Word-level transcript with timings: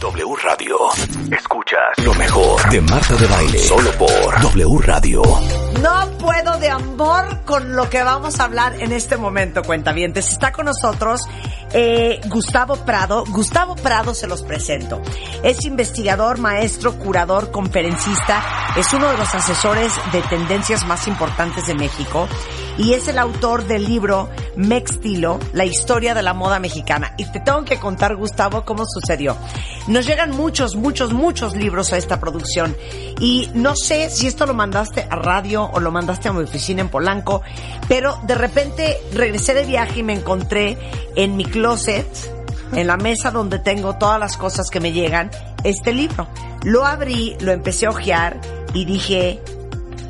W 0.00 0.34
Radio. 0.42 0.78
Escuchas 1.30 2.04
lo 2.04 2.14
mejor 2.14 2.70
de 2.70 2.80
Marta 2.80 3.14
de 3.16 3.26
Baile. 3.26 3.58
Solo 3.58 3.90
por 3.98 4.40
W 4.40 4.78
Radio. 4.82 5.22
No 5.82 6.10
puedo 6.18 6.58
de 6.58 6.70
amor 6.70 7.44
con 7.44 7.76
lo 7.76 7.90
que 7.90 8.02
vamos 8.02 8.40
a 8.40 8.44
hablar 8.44 8.80
en 8.80 8.92
este 8.92 9.18
momento, 9.18 9.62
cuentavientes. 9.62 10.30
Está 10.30 10.52
con 10.52 10.64
nosotros 10.64 11.20
eh, 11.74 12.18
Gustavo 12.28 12.76
Prado. 12.76 13.24
Gustavo 13.28 13.76
Prado 13.76 14.14
se 14.14 14.26
los 14.26 14.42
presento. 14.42 15.02
Es 15.42 15.66
investigador, 15.66 16.38
maestro, 16.38 16.98
curador, 16.98 17.50
conferencista. 17.50 18.42
Es 18.78 18.90
uno 18.94 19.10
de 19.10 19.18
los 19.18 19.34
asesores 19.34 19.92
de 20.12 20.22
tendencias 20.22 20.86
más 20.86 21.06
importantes 21.08 21.66
de 21.66 21.74
México. 21.74 22.26
Y 22.78 22.94
es 22.94 23.08
el 23.08 23.18
autor 23.18 23.66
del 23.66 23.84
libro 23.84 24.28
Mextilo, 24.56 25.38
la 25.52 25.64
historia 25.64 26.14
de 26.14 26.22
la 26.22 26.34
moda 26.34 26.58
mexicana. 26.58 27.14
Y 27.18 27.30
te 27.30 27.40
tengo 27.40 27.64
que 27.64 27.78
contar, 27.78 28.16
Gustavo, 28.16 28.64
cómo 28.64 28.84
sucedió. 28.86 29.36
Nos 29.86 30.06
llegan 30.06 30.30
muchos, 30.30 30.76
muchos, 30.76 31.12
muchos 31.12 31.54
libros 31.54 31.92
a 31.92 31.98
esta 31.98 32.20
producción. 32.20 32.76
Y 33.20 33.50
no 33.54 33.76
sé 33.76 34.10
si 34.10 34.26
esto 34.26 34.46
lo 34.46 34.54
mandaste 34.54 35.06
a 35.08 35.16
radio 35.16 35.70
o 35.72 35.80
lo 35.80 35.90
mandaste 35.90 36.28
a 36.28 36.32
mi 36.32 36.42
oficina 36.42 36.80
en 36.80 36.88
Polanco, 36.88 37.42
pero 37.88 38.18
de 38.24 38.34
repente 38.34 38.98
regresé 39.12 39.54
de 39.54 39.64
viaje 39.64 40.00
y 40.00 40.02
me 40.02 40.14
encontré 40.14 40.78
en 41.16 41.36
mi 41.36 41.44
closet, 41.44 42.06
en 42.72 42.86
la 42.86 42.96
mesa 42.96 43.30
donde 43.30 43.58
tengo 43.58 43.96
todas 43.96 44.18
las 44.18 44.36
cosas 44.36 44.70
que 44.70 44.80
me 44.80 44.92
llegan, 44.92 45.30
este 45.64 45.92
libro. 45.92 46.28
Lo 46.62 46.84
abrí, 46.84 47.36
lo 47.40 47.52
empecé 47.52 47.86
a 47.86 47.90
hojear 47.90 48.40
y 48.72 48.84
dije, 48.84 49.42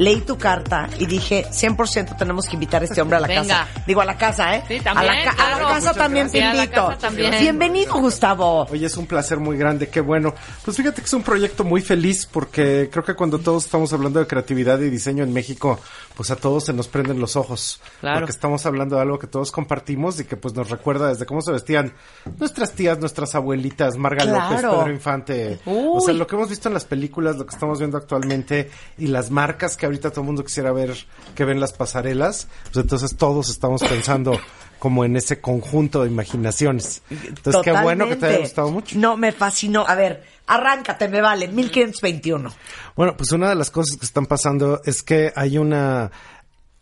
leí 0.00 0.22
tu 0.22 0.38
carta 0.38 0.88
y 0.98 1.04
dije, 1.04 1.44
100% 1.50 2.16
tenemos 2.16 2.46
que 2.46 2.54
invitar 2.54 2.80
a 2.80 2.86
este 2.86 3.02
hombre 3.02 3.18
a 3.18 3.20
la 3.20 3.28
Venga. 3.28 3.42
casa. 3.66 3.82
Digo, 3.86 4.00
a 4.00 4.04
la 4.06 4.16
casa, 4.16 4.56
¿eh? 4.56 4.64
Sí, 4.66 4.80
también, 4.80 5.12
a 5.12 5.14
la, 5.14 5.24
ca- 5.36 5.44
a 5.46 5.60
la 5.60 5.68
casa 5.68 5.92
también 5.92 6.30
te 6.30 6.38
gracias. 6.38 6.64
Invito. 6.64 6.86
casa 6.88 6.98
también. 6.98 7.34
Bienvenido, 7.38 7.94
Gustavo. 8.00 8.64
Oye, 8.70 8.86
es 8.86 8.96
un 8.96 9.06
placer 9.06 9.38
muy 9.38 9.58
grande, 9.58 9.90
qué 9.90 10.00
bueno. 10.00 10.34
Pues 10.64 10.74
fíjate 10.76 11.02
que 11.02 11.06
es 11.06 11.12
un 11.12 11.22
proyecto 11.22 11.64
muy 11.64 11.82
feliz 11.82 12.26
porque 12.26 12.88
creo 12.90 13.04
que 13.04 13.14
cuando 13.14 13.38
todos 13.40 13.66
estamos 13.66 13.92
hablando 13.92 14.20
de 14.20 14.26
creatividad 14.26 14.78
y 14.80 14.88
diseño 14.88 15.22
en 15.22 15.34
México, 15.34 15.78
pues 16.16 16.30
a 16.30 16.36
todos 16.36 16.64
se 16.64 16.72
nos 16.72 16.88
prenden 16.88 17.20
los 17.20 17.36
ojos. 17.36 17.80
Claro. 18.00 18.20
Porque 18.20 18.32
estamos 18.32 18.64
hablando 18.64 18.96
de 18.96 19.02
algo 19.02 19.18
que 19.18 19.26
todos 19.26 19.52
compartimos 19.52 20.18
y 20.18 20.24
que 20.24 20.36
pues 20.38 20.54
nos 20.54 20.70
recuerda 20.70 21.08
desde 21.08 21.26
cómo 21.26 21.42
se 21.42 21.52
vestían 21.52 21.92
nuestras 22.38 22.72
tías, 22.72 22.98
nuestras 22.98 23.34
abuelitas, 23.34 23.96
Marga 23.98 24.24
López. 24.24 24.62
Pedro 24.62 24.90
Infante. 24.90 25.60
O 25.66 26.00
sea, 26.00 26.14
lo 26.14 26.26
que 26.26 26.36
hemos 26.36 26.48
visto 26.48 26.68
en 26.68 26.74
las 26.74 26.86
películas, 26.86 27.36
lo 27.36 27.44
que 27.44 27.54
estamos 27.54 27.78
viendo 27.78 27.98
actualmente 27.98 28.70
y 28.96 29.06
las 29.08 29.30
marcas 29.30 29.76
que 29.76 29.89
ahorita 29.90 30.10
todo 30.10 30.22
el 30.22 30.26
mundo 30.26 30.44
quisiera 30.44 30.72
ver, 30.72 30.96
que 31.34 31.44
ven 31.44 31.60
las 31.60 31.72
pasarelas, 31.72 32.48
pues 32.64 32.76
entonces 32.76 33.16
todos 33.16 33.48
estamos 33.50 33.82
pensando 33.82 34.38
como 34.78 35.04
en 35.04 35.16
ese 35.16 35.40
conjunto 35.40 36.02
de 36.02 36.08
imaginaciones. 36.08 37.02
Entonces, 37.10 37.60
qué 37.62 37.72
bueno 37.72 38.08
que 38.08 38.16
te 38.16 38.26
haya 38.26 38.38
Totalmente. 38.38 38.42
gustado 38.42 38.70
mucho. 38.70 38.98
No, 38.98 39.16
me 39.16 39.32
fascinó. 39.32 39.84
A 39.86 39.94
ver, 39.94 40.24
arráncate, 40.46 41.06
me 41.08 41.20
vale. 41.20 41.48
1521. 41.48 42.50
Bueno, 42.96 43.16
pues 43.16 43.30
una 43.32 43.50
de 43.50 43.54
las 43.56 43.70
cosas 43.70 43.98
que 43.98 44.06
están 44.06 44.26
pasando 44.26 44.80
es 44.84 45.02
que 45.02 45.32
hay 45.36 45.58
una 45.58 46.10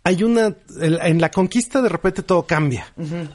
hay 0.09 0.25
una 0.25 0.55
en 0.81 1.21
la 1.21 1.31
conquista 1.31 1.83
de 1.83 1.91
repente 1.91 2.23
todo 2.23 2.47
cambia, 2.47 2.87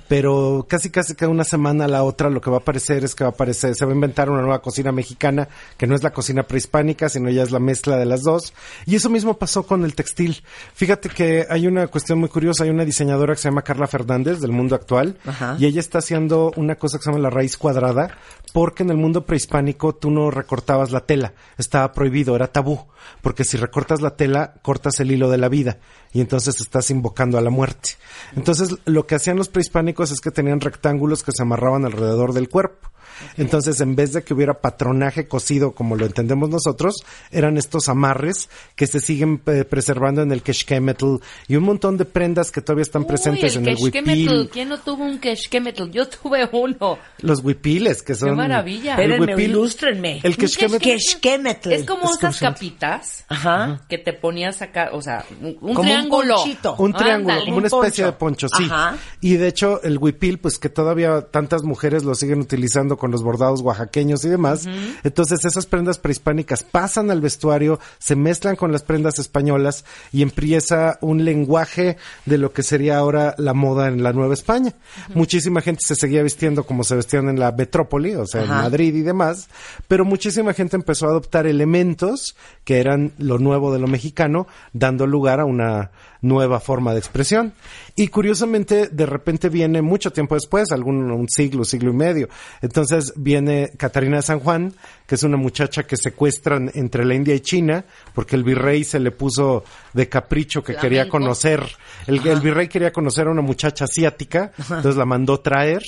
pero 0.07 0.65
casi 0.67 0.89
casi 0.89 1.13
que 1.13 1.27
una 1.27 1.43
semana 1.43 1.85
a 1.85 1.87
la 1.87 2.03
otra 2.03 2.31
lo 2.31 2.41
que 2.41 2.49
va 2.49 2.57
a 2.57 2.59
aparecer 2.61 3.03
es 3.03 3.13
que 3.13 3.23
va 3.23 3.29
a 3.29 3.33
aparecer 3.33 3.75
se 3.75 3.85
va 3.85 3.91
a 3.91 3.93
inventar 3.93 4.27
una 4.31 4.41
nueva 4.41 4.59
cocina 4.59 4.91
mexicana 4.91 5.47
que 5.77 5.85
no 5.85 5.93
es 5.93 6.01
la 6.01 6.11
cocina 6.13 6.41
prehispánica, 6.41 7.09
sino 7.09 7.29
ya 7.29 7.43
es 7.43 7.51
la 7.51 7.59
mezcla 7.59 7.95
de 7.97 8.05
las 8.05 8.23
dos. 8.23 8.55
Y 8.87 8.95
eso 8.95 9.11
mismo 9.11 9.37
pasó 9.37 9.67
con 9.67 9.83
el 9.83 9.93
textil. 9.93 10.41
Fíjate 10.73 11.09
que 11.09 11.45
hay 11.47 11.67
una 11.67 11.85
cuestión 11.87 12.17
muy 12.17 12.29
curiosa, 12.29 12.63
hay 12.63 12.71
una 12.71 12.85
diseñadora 12.85 13.35
que 13.35 13.41
se 13.41 13.49
llama 13.49 13.61
Carla 13.61 13.85
Fernández 13.85 14.39
del 14.39 14.51
mundo 14.51 14.73
actual 14.73 15.17
y 15.59 15.67
ella 15.67 15.79
está 15.79 15.99
haciendo 15.99 16.53
una 16.55 16.75
cosa 16.75 16.97
que 16.97 17.03
se 17.03 17.11
llama 17.11 17.21
la 17.21 17.29
raíz 17.29 17.55
cuadrada, 17.55 18.17
porque 18.51 18.81
en 18.81 18.89
el 18.89 18.97
mundo 18.97 19.27
prehispánico 19.27 19.93
tú 19.93 20.09
no 20.09 20.31
recortabas 20.31 20.91
la 20.91 21.01
tela, 21.01 21.33
estaba 21.59 21.91
prohibido, 21.91 22.35
era 22.35 22.47
tabú, 22.47 22.87
porque 23.21 23.43
si 23.43 23.57
recortas 23.57 24.01
la 24.01 24.15
tela, 24.15 24.55
cortas 24.63 24.99
el 24.99 25.11
hilo 25.11 25.29
de 25.29 25.37
la 25.37 25.49
vida 25.49 25.77
y 26.13 26.21
entonces 26.21 26.61
estás 26.61 26.91
invocando 26.91 27.37
a 27.37 27.41
la 27.41 27.49
muerte. 27.49 27.91
Entonces, 28.35 28.77
lo 28.85 29.07
que 29.07 29.15
hacían 29.15 29.37
los 29.37 29.49
prehispánicos 29.49 30.11
es 30.11 30.21
que 30.21 30.31
tenían 30.31 30.61
rectángulos 30.61 31.23
que 31.23 31.31
se 31.31 31.41
amarraban 31.41 31.85
alrededor 31.85 32.33
del 32.33 32.49
cuerpo. 32.49 32.89
Entonces, 33.37 33.79
en 33.81 33.95
vez 33.95 34.13
de 34.13 34.23
que 34.23 34.33
hubiera 34.33 34.53
patronaje 34.61 35.27
cosido 35.27 35.71
como 35.73 35.95
lo 35.95 36.05
entendemos 36.05 36.49
nosotros, 36.49 37.03
eran 37.31 37.57
estos 37.57 37.89
amarres 37.89 38.49
que 38.75 38.87
se 38.87 38.99
siguen 38.99 39.41
eh, 39.47 39.63
preservando 39.65 40.21
en 40.21 40.31
el 40.31 40.41
keshkemetl 40.41 41.15
y 41.47 41.55
un 41.55 41.63
montón 41.63 41.97
de 41.97 42.05
prendas 42.05 42.51
que 42.51 42.61
todavía 42.61 42.83
están 42.83 43.05
presentes 43.05 43.55
Uy, 43.55 43.61
en 43.63 43.67
el 43.69 43.77
huipil. 43.77 44.49
¿Quién 44.51 44.69
no 44.69 44.79
tuvo 44.79 45.03
un 45.03 45.19
keshkemetl? 45.19 45.89
Yo 45.91 46.07
tuve 46.07 46.47
uno. 46.51 46.97
Los 47.19 47.43
huipiles, 47.43 48.01
que 48.03 48.15
son... 48.15 48.35
maravilla! 48.35 48.95
el 48.95 49.11
Espérenme, 49.11 49.35
huipil- 49.35 49.43
ilústrenme. 49.49 50.19
El 50.23 50.31
Un 50.31 50.37
keshkemetl. 50.37 50.83
Keshkemetl. 50.83 51.71
Es 51.71 51.85
como 51.85 52.05
Es 52.05 52.17
esas 52.17 52.39
capitas 52.39 53.25
Ajá. 53.27 53.81
que 53.89 53.97
te 53.97 54.13
ponías 54.13 54.61
acá, 54.61 54.89
o 54.93 55.01
sea, 55.01 55.25
un, 55.41 55.47
un 55.47 55.55
Como 55.55 55.79
un 55.79 55.85
triángulo. 55.85 56.35
ponchito. 56.35 56.75
Un 56.77 56.93
triángulo, 56.93 57.33
Ándale. 57.33 57.45
como 57.45 57.57
una 57.57 57.67
un 57.71 57.83
especie 57.83 58.03
poncho. 58.05 58.11
de 58.11 58.17
poncho, 58.19 58.47
sí. 58.57 58.63
Ajá. 58.65 58.97
Y 59.21 59.35
de 59.35 59.47
hecho, 59.47 59.81
el 59.83 59.97
huipil, 59.97 60.39
pues 60.39 60.57
que 60.59 60.69
todavía 60.69 61.21
tantas 61.21 61.63
mujeres 61.63 62.03
lo 62.03 62.15
siguen 62.15 62.39
utilizando 62.41 62.97
con 63.03 63.11
los 63.11 63.21
bordados 63.21 63.59
oaxaqueños 63.59 64.23
y 64.23 64.29
demás. 64.29 64.65
Entonces, 65.03 65.43
esas 65.43 65.65
prendas 65.65 65.99
prehispánicas 65.99 66.63
pasan 66.63 67.11
al 67.11 67.19
vestuario, 67.19 67.81
se 67.99 68.15
mezclan 68.15 68.55
con 68.55 68.71
las 68.71 68.81
prendas 68.81 69.19
españolas 69.19 69.83
y 70.13 70.21
empieza 70.21 70.99
un 71.01 71.25
lenguaje 71.25 71.97
de 72.25 72.37
lo 72.37 72.53
que 72.53 72.63
sería 72.63 72.97
ahora 72.97 73.35
la 73.37 73.53
moda 73.53 73.89
en 73.89 74.03
la 74.03 74.13
Nueva 74.13 74.33
España. 74.33 74.73
Muchísima 75.13 75.59
gente 75.59 75.81
se 75.83 75.95
seguía 75.95 76.23
vistiendo 76.23 76.63
como 76.63 76.85
se 76.85 76.95
vestían 76.95 77.27
en 77.27 77.41
la 77.41 77.51
metrópoli, 77.51 78.15
o 78.15 78.25
sea, 78.25 78.43
en. 78.43 78.47
Madrid 78.47 78.95
y 78.95 79.01
demás, 79.01 79.49
pero 79.89 80.05
muchísima 80.05 80.53
gente 80.53 80.77
empezó 80.77 81.07
a 81.07 81.09
adoptar 81.09 81.45
elementos 81.45 82.37
que 82.63 82.79
eran 82.79 83.11
lo 83.17 83.37
nuevo 83.37 83.73
de 83.73 83.79
lo 83.79 83.87
mexicano, 83.87 84.47
dando 84.71 85.07
lugar 85.07 85.41
a 85.41 85.45
una 85.45 85.91
nueva 86.23 86.59
forma 86.59 86.93
de 86.93 86.99
expresión. 86.99 87.53
Y 87.95 88.07
curiosamente, 88.07 88.87
de 88.87 89.05
repente 89.05 89.49
viene 89.49 89.83
mucho 89.83 90.11
tiempo 90.11 90.33
después, 90.33 90.71
algún 90.71 91.11
un 91.11 91.29
siglo, 91.29 91.63
siglo 91.63 91.91
y 91.91 91.95
medio. 91.95 92.29
Entonces 92.61 93.13
viene 93.15 93.71
Catarina 93.77 94.17
de 94.17 94.23
San 94.23 94.39
Juan, 94.39 94.73
que 95.05 95.15
es 95.15 95.23
una 95.23 95.37
muchacha 95.37 95.83
que 95.83 95.97
secuestran 95.97 96.71
entre 96.73 97.05
la 97.05 97.13
India 97.13 97.35
y 97.35 97.41
China, 97.41 97.85
porque 98.15 98.35
el 98.35 98.43
virrey 98.43 98.83
se 98.83 98.99
le 98.99 99.11
puso 99.11 99.63
de 99.93 100.09
capricho 100.09 100.63
que 100.63 100.75
quería 100.75 101.07
conocer. 101.07 101.63
El, 102.07 102.25
el 102.25 102.39
virrey 102.39 102.67
quería 102.67 102.91
conocer 102.91 103.27
a 103.27 103.31
una 103.31 103.41
muchacha 103.41 103.85
asiática, 103.85 104.51
entonces 104.57 104.95
la 104.95 105.05
mandó 105.05 105.39
traer. 105.41 105.83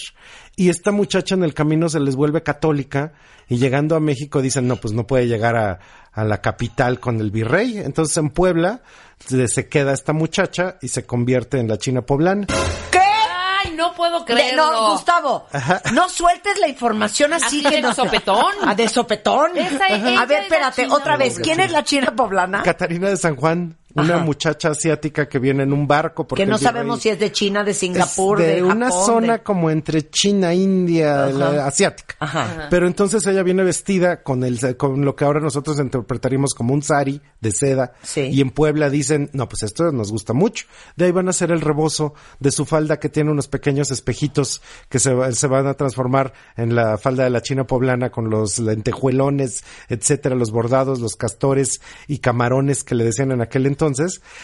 Y 0.58 0.70
esta 0.70 0.92
muchacha 0.92 1.36
en 1.36 1.44
el 1.44 1.54
camino 1.54 1.90
se 1.90 2.00
les 2.00 2.16
vuelve 2.16 2.42
católica 2.44 3.12
y 3.50 3.58
llegando 3.58 3.96
a 3.96 4.00
México 4.00 4.42
dicen, 4.42 4.68
no, 4.68 4.78
pues 4.78 4.94
no 4.94 5.06
puede 5.06 5.28
llegar 5.28 5.56
a, 5.58 5.80
a 6.14 6.24
la 6.24 6.42
capital 6.42 7.00
con 7.00 7.20
el 7.20 7.30
virrey. 7.32 7.78
Entonces 7.80 8.16
en 8.18 8.30
Puebla 8.30 8.82
se, 9.20 9.68
queda 9.68 9.92
esta 9.94 10.14
muchacha 10.14 10.78
y 10.82 10.88
se 10.88 11.06
convierte 11.06 11.60
en 11.60 11.68
la 11.68 11.78
China 11.78 12.02
poblana. 12.04 12.48
¿Qué? 12.90 13.00
Ay, 13.00 13.74
no 13.76 13.94
puedo 13.94 14.20
De- 14.20 14.26
creerlo. 14.34 14.72
no, 14.72 14.92
Gustavo, 14.94 15.46
no 15.94 16.08
sueltes 16.08 16.58
la 16.60 16.68
información 16.70 17.34
así, 17.34 17.46
Así 17.60 17.64
que 17.64 17.76
de 17.78 17.82
no 17.82 17.94
sopetón. 17.94 18.54
Ah, 18.64 18.76
de 18.76 18.88
sopetón. 18.88 19.58
Esa- 19.58 19.88
a 20.22 20.26
ver, 20.26 20.44
espérate, 20.44 20.88
otra 20.90 21.18
vez. 21.18 21.40
¿Quién 21.40 21.60
es 21.60 21.72
la 21.72 21.84
china 21.84 22.14
poblana? 22.16 22.64
Catarina 22.64 23.10
de 23.10 23.18
San 23.18 23.36
Juan, 23.36 23.76
una 23.96 24.16
Ajá. 24.18 24.24
muchacha 24.26 24.70
asiática 24.70 25.28
que 25.28 25.40
viene 25.40 25.64
en 25.64 25.74
un 25.74 25.88
barco. 25.88 26.28
porque 26.28 26.44
Que 26.44 26.50
no 26.50 26.58
sabemos 26.58 27.02
si 27.02 27.10
es 27.10 27.20
de 27.20 27.32
China, 27.32 27.64
de 27.64 27.72
es 27.72 27.78
Singapur, 27.78 28.38
de, 28.40 28.56
de, 28.56 28.64
una 28.64 28.88
Japón, 28.90 29.06
zona 29.06 29.34
de- 29.38 29.44
como 29.44 29.70
entre 29.72 30.10
China, 30.10 30.54
India, 30.54 31.24
Ajá. 31.26 31.32
la- 31.34 31.66
asiática. 31.68 32.16
Ajá. 32.20 32.68
Pero 32.70 32.88
entonces 32.88 33.26
ella 33.26 33.42
viene 33.44 33.64
vestida 33.64 34.22
con 34.22 34.44
el 34.44 34.76
con 34.78 35.04
lo 35.06 35.16
que 35.16 35.24
ahora 35.26 35.40
nosotros 35.40 35.80
interpretaríamos 35.80 36.54
como 36.54 36.74
un 36.74 36.82
sari 36.84 37.22
de 37.40 37.52
seda. 37.52 37.94
Sí. 38.04 38.22
Y 38.22 38.42
en 38.42 38.50
Puebla 38.52 38.90
dicen, 38.90 39.30
no, 39.34 39.48
pues 39.48 39.64
esto 39.64 39.92
nos 39.92 40.12
gusta 40.12 40.34
mucho. 40.34 40.66
De 40.96 41.06
ahí 41.06 41.12
van 41.12 41.28
a 41.28 41.30
hacer 41.30 41.52
el 41.52 41.62
rebozo 41.62 42.14
de 42.40 42.52
su 42.52 42.66
falda 42.66 43.00
que 43.00 43.10
tiene 43.10 43.32
unos 43.32 43.48
pequeños 43.48 43.92
espejitos 43.92 44.62
que 44.90 45.00
se, 45.00 45.14
va- 45.14 45.32
se 45.32 45.48
van 45.48 45.68
a 45.68 45.74
transformar 45.76 46.34
en 46.58 46.76
la 46.76 46.98
falda 46.98 47.24
de 47.24 47.30
la 47.30 47.42
china 47.42 47.66
poblana 47.66 48.10
con 48.12 48.30
los 48.30 48.60
lentejuelones, 48.60 49.64
etcétera, 49.90 50.36
los 50.36 50.52
bordados, 50.52 51.00
los 51.00 51.16
castores 51.16 51.80
y 52.08 52.20
camarones 52.20 52.84
que 52.84 52.96
le 52.96 53.04
decían 53.06 53.32
en 53.32 53.42
aquel 53.42 53.66
entonces. 53.66 53.85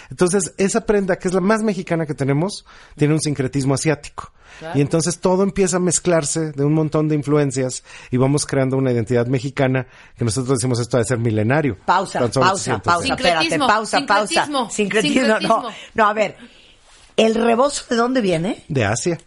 Entonces, 0.10 0.54
esa 0.58 0.82
prenda 0.86 1.18
que 1.18 1.28
es 1.28 1.34
la 1.34 1.42
más 1.42 1.62
mexicana 1.64 2.06
que 2.06 2.14
tenemos, 2.14 2.66
tiene 2.96 3.14
un 3.14 3.22
sincretismo 3.22 3.74
asiático. 3.74 4.32
Y 4.76 4.82
entonces 4.82 5.20
todo 5.20 5.42
empieza 5.44 5.78
a 5.78 5.80
mezclarse 5.80 6.52
de 6.52 6.64
un 6.64 6.74
montón 6.74 7.08
de 7.08 7.16
influencias 7.16 7.84
y 8.12 8.18
vamos 8.18 8.46
creando 8.46 8.78
una 8.78 8.92
identidad 8.92 9.26
mexicana 9.26 9.88
que 10.18 10.24
nosotros 10.26 10.60
decimos 10.60 10.80
esto 10.80 10.98
de 10.98 11.06
ser 11.06 11.18
milenario. 11.18 11.78
Pausa, 11.86 12.20
pausa, 12.20 12.40
800 12.76 12.82
pausa, 12.84 13.08
espérate, 13.14 13.40
Sincretismo, 13.40 13.68
pausa, 13.68 14.06
pausa. 14.06 14.28
sincretismo, 14.28 14.70
Sincretismo, 14.70 15.22
no. 15.28 15.32
sincretismo. 15.40 15.64
No, 15.96 16.06
a 16.08 16.14
ver. 16.14 16.38
¿El 17.18 17.36
rebozo 17.36 17.86
de 17.90 17.96
dónde 17.96 18.22
viene? 18.22 18.64
De 18.68 18.86
Asia. 18.86 19.18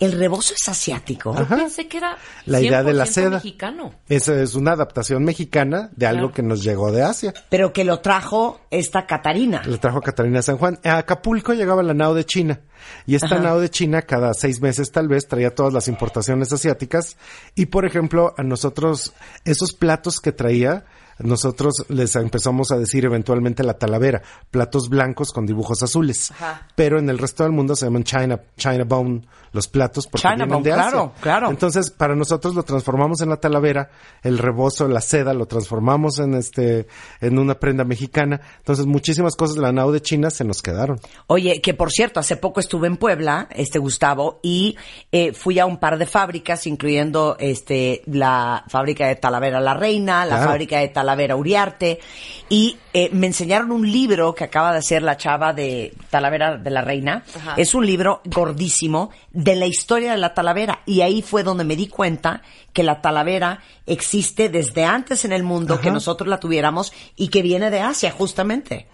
¿El 0.00 0.12
rebozo 0.12 0.54
es 0.54 0.68
asiático? 0.68 1.34
Yo 1.36 1.46
pensé 1.48 1.88
que 1.88 1.96
era 1.98 2.16
La 2.46 2.60
idea 2.60 2.82
de 2.84 2.92
la 2.92 3.04
100% 3.04 3.08
seda. 3.08 3.30
mexicano. 3.30 3.94
Esa 4.08 4.40
es 4.40 4.54
una 4.54 4.72
adaptación 4.72 5.24
mexicana 5.24 5.90
de 5.96 6.06
algo 6.06 6.18
Claro. 6.28 6.34
que 6.34 6.42
nos 6.42 6.62
llegó 6.62 6.92
de 6.92 7.02
Asia. 7.02 7.34
Pero 7.50 7.72
que 7.72 7.84
lo 7.84 7.98
trajo 8.00 8.60
esta 8.70 9.06
Catarina. 9.06 9.62
Le 9.66 9.78
trajo 9.78 10.00
Catarina 10.00 10.40
San 10.42 10.56
Juan. 10.58 10.78
A 10.84 10.98
Acapulco 10.98 11.52
llegaba 11.52 11.82
la 11.82 11.94
nao 11.94 12.14
de 12.14 12.24
China. 12.24 12.60
Y 13.06 13.16
esta 13.16 13.26
Ajá. 13.34 13.40
nao 13.40 13.60
de 13.60 13.70
China, 13.70 14.02
cada 14.02 14.34
seis 14.34 14.60
meses 14.60 14.92
tal 14.92 15.08
vez, 15.08 15.26
traía 15.26 15.54
todas 15.54 15.72
las 15.72 15.88
importaciones 15.88 16.52
asiáticas. 16.52 17.16
Y 17.56 17.66
por 17.66 17.84
ejemplo, 17.84 18.34
a 18.38 18.42
nosotros, 18.44 19.12
esos 19.44 19.72
platos 19.72 20.20
que 20.20 20.30
traía, 20.32 20.84
nosotros 21.18 21.84
les 21.88 22.14
empezamos 22.16 22.70
a 22.70 22.76
decir 22.78 23.04
eventualmente 23.04 23.62
la 23.62 23.74
talavera, 23.74 24.22
platos 24.50 24.88
blancos 24.88 25.32
con 25.32 25.46
dibujos 25.46 25.82
azules. 25.82 26.30
Ajá. 26.32 26.66
Pero 26.74 26.98
en 26.98 27.08
el 27.10 27.18
resto 27.18 27.42
del 27.42 27.52
mundo 27.52 27.74
se 27.74 27.86
llaman 27.86 28.04
China, 28.04 28.40
China 28.56 28.84
Bone, 28.86 29.22
los 29.52 29.66
platos 29.66 30.06
porque 30.06 30.22
China 30.22 30.44
vienen 30.44 30.54
bone, 30.58 30.64
de 30.64 30.72
Asia. 30.72 30.90
claro, 30.90 31.12
claro. 31.20 31.50
Entonces, 31.50 31.90
para 31.90 32.14
nosotros 32.14 32.54
lo 32.54 32.62
transformamos 32.62 33.20
en 33.20 33.30
la 33.30 33.36
talavera, 33.38 33.90
el 34.22 34.38
rebozo, 34.38 34.86
la 34.86 35.00
seda, 35.00 35.32
lo 35.34 35.46
transformamos 35.46 36.18
en 36.18 36.34
este, 36.34 36.86
en 37.20 37.38
una 37.38 37.54
prenda 37.54 37.82
mexicana. 37.84 38.40
Entonces, 38.58 38.86
muchísimas 38.86 39.34
cosas 39.36 39.56
de 39.56 39.62
la 39.62 39.72
nao 39.72 39.90
de 39.90 40.00
China 40.02 40.30
se 40.30 40.44
nos 40.44 40.62
quedaron. 40.62 41.00
Oye, 41.26 41.60
que 41.60 41.74
por 41.74 41.90
cierto, 41.90 42.20
hace 42.20 42.36
poco 42.36 42.60
estuve 42.60 42.86
en 42.86 42.96
Puebla, 42.96 43.48
este 43.50 43.78
Gustavo, 43.78 44.38
y 44.42 44.76
eh, 45.10 45.32
fui 45.32 45.58
a 45.58 45.66
un 45.66 45.78
par 45.78 45.98
de 45.98 46.06
fábricas, 46.06 46.66
incluyendo 46.66 47.36
este 47.40 48.02
la 48.06 48.64
fábrica 48.68 49.06
de 49.08 49.16
Talavera 49.16 49.60
La 49.60 49.74
Reina, 49.74 50.24
la 50.24 50.36
Claro. 50.36 50.50
fábrica 50.50 50.78
de 50.78 50.88
Talavera 50.88 51.07
Uriarte, 51.16 52.00
y 52.48 52.76
eh, 52.92 53.10
me 53.12 53.26
enseñaron 53.26 53.70
un 53.70 53.90
libro 53.90 54.34
que 54.34 54.44
acaba 54.44 54.72
de 54.72 54.78
hacer 54.78 55.02
la 55.02 55.16
chava 55.16 55.52
de 55.52 55.94
Talavera 56.10 56.56
de 56.56 56.70
la 56.70 56.82
Reina. 56.82 57.24
Ajá. 57.34 57.54
Es 57.56 57.74
un 57.74 57.86
libro 57.86 58.22
gordísimo 58.24 59.10
de 59.32 59.56
la 59.56 59.66
historia 59.66 60.12
de 60.12 60.18
la 60.18 60.34
Talavera, 60.34 60.80
y 60.86 61.02
ahí 61.02 61.22
fue 61.22 61.42
donde 61.42 61.64
me 61.64 61.76
di 61.76 61.88
cuenta 61.88 62.42
que 62.72 62.82
la 62.82 63.00
Talavera 63.00 63.60
existe 63.86 64.48
desde 64.48 64.84
antes 64.84 65.24
en 65.24 65.32
el 65.32 65.42
mundo, 65.42 65.74
Ajá. 65.74 65.82
que 65.82 65.90
nosotros 65.90 66.28
la 66.28 66.38
tuviéramos, 66.38 66.92
y 67.16 67.28
que 67.28 67.42
viene 67.42 67.70
de 67.70 67.80
Asia, 67.80 68.10
justamente. 68.10 68.86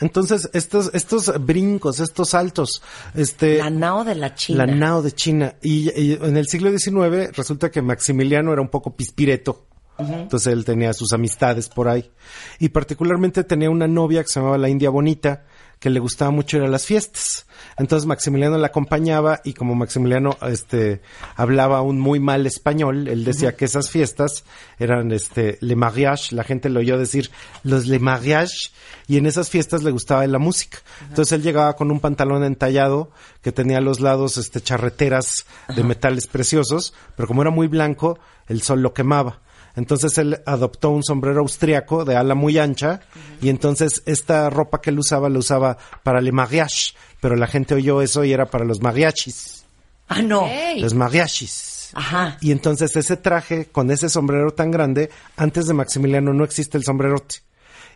Entonces, 0.00 0.50
estos, 0.52 0.90
estos 0.94 1.32
brincos, 1.44 2.00
estos 2.00 2.30
saltos, 2.30 2.82
este... 3.14 3.58
La 3.58 3.70
nao 3.70 4.04
de 4.04 4.14
la 4.14 4.34
China. 4.34 4.66
La 4.66 4.74
nao 4.74 5.02
de 5.02 5.12
China. 5.12 5.54
Y, 5.62 5.90
y 5.98 6.12
en 6.14 6.36
el 6.36 6.46
siglo 6.46 6.70
XIX 6.70 7.34
resulta 7.36 7.70
que 7.70 7.82
Maximiliano 7.82 8.52
era 8.52 8.60
un 8.60 8.68
poco 8.68 8.94
pispireto. 8.94 9.66
Entonces 10.00 10.52
él 10.52 10.64
tenía 10.64 10.92
sus 10.92 11.12
amistades 11.12 11.68
por 11.68 11.88
ahí. 11.88 12.10
Y 12.58 12.70
particularmente 12.70 13.44
tenía 13.44 13.70
una 13.70 13.88
novia 13.88 14.22
que 14.22 14.28
se 14.28 14.40
llamaba 14.40 14.58
la 14.58 14.68
India 14.68 14.90
Bonita, 14.90 15.44
que 15.80 15.90
le 15.90 15.98
gustaba 15.98 16.30
mucho 16.30 16.58
ir 16.58 16.62
a 16.62 16.68
las 16.68 16.84
fiestas. 16.84 17.46
Entonces 17.78 18.06
Maximiliano 18.06 18.58
la 18.58 18.66
acompañaba 18.66 19.40
y 19.44 19.54
como 19.54 19.74
Maximiliano 19.74 20.36
este 20.42 21.00
hablaba 21.36 21.80
un 21.80 21.98
muy 21.98 22.20
mal 22.20 22.46
español, 22.46 23.08
él 23.08 23.24
decía 23.24 23.56
que 23.56 23.64
esas 23.64 23.88
fiestas 23.88 24.44
eran 24.78 25.10
este 25.10 25.56
le 25.62 25.76
mariage, 25.76 26.34
la 26.34 26.44
gente 26.44 26.68
lo 26.68 26.80
oyó 26.80 26.98
decir 26.98 27.30
los 27.62 27.86
le 27.86 27.98
mariage 27.98 28.70
y 29.08 29.16
en 29.16 29.26
esas 29.26 29.48
fiestas 29.48 29.82
le 29.82 29.90
gustaba 29.90 30.26
la 30.26 30.38
música. 30.38 30.78
Entonces 31.08 31.32
él 31.32 31.42
llegaba 31.42 31.74
con 31.74 31.90
un 31.90 32.00
pantalón 32.00 32.44
entallado 32.44 33.10
que 33.40 33.50
tenía 33.50 33.78
a 33.78 33.82
los 33.82 34.00
lados 34.00 34.36
este 34.36 34.60
charreteras 34.60 35.46
de 35.74 35.82
metales 35.82 36.26
preciosos, 36.26 36.92
pero 37.16 37.26
como 37.26 37.40
era 37.40 37.50
muy 37.50 37.68
blanco, 37.68 38.18
el 38.48 38.60
sol 38.60 38.82
lo 38.82 38.92
quemaba. 38.92 39.40
Entonces 39.76 40.16
él 40.18 40.40
adoptó 40.46 40.90
un 40.90 41.02
sombrero 41.02 41.40
austriaco 41.40 42.04
de 42.04 42.16
ala 42.16 42.34
muy 42.34 42.58
ancha 42.58 43.00
y 43.40 43.48
entonces 43.48 44.02
esta 44.06 44.50
ropa 44.50 44.80
que 44.80 44.90
él 44.90 44.98
usaba 44.98 45.28
la 45.28 45.38
usaba 45.38 45.78
para 46.02 46.20
le 46.20 46.32
mariage, 46.32 46.94
pero 47.20 47.36
la 47.36 47.46
gente 47.46 47.74
oyó 47.74 48.02
eso 48.02 48.24
y 48.24 48.32
era 48.32 48.46
para 48.46 48.64
los 48.64 48.80
mariachis. 48.80 49.64
Ah, 50.08 50.22
no. 50.22 50.48
Los 50.78 50.94
mariachis. 50.94 51.90
Ajá. 51.94 52.36
Y 52.40 52.52
entonces 52.52 52.94
ese 52.96 53.16
traje 53.16 53.66
con 53.66 53.90
ese 53.90 54.08
sombrero 54.08 54.52
tan 54.52 54.70
grande, 54.70 55.10
antes 55.36 55.66
de 55.66 55.74
Maximiliano 55.74 56.32
no 56.32 56.44
existe 56.44 56.78
el 56.78 56.84
sombrerote. 56.84 57.36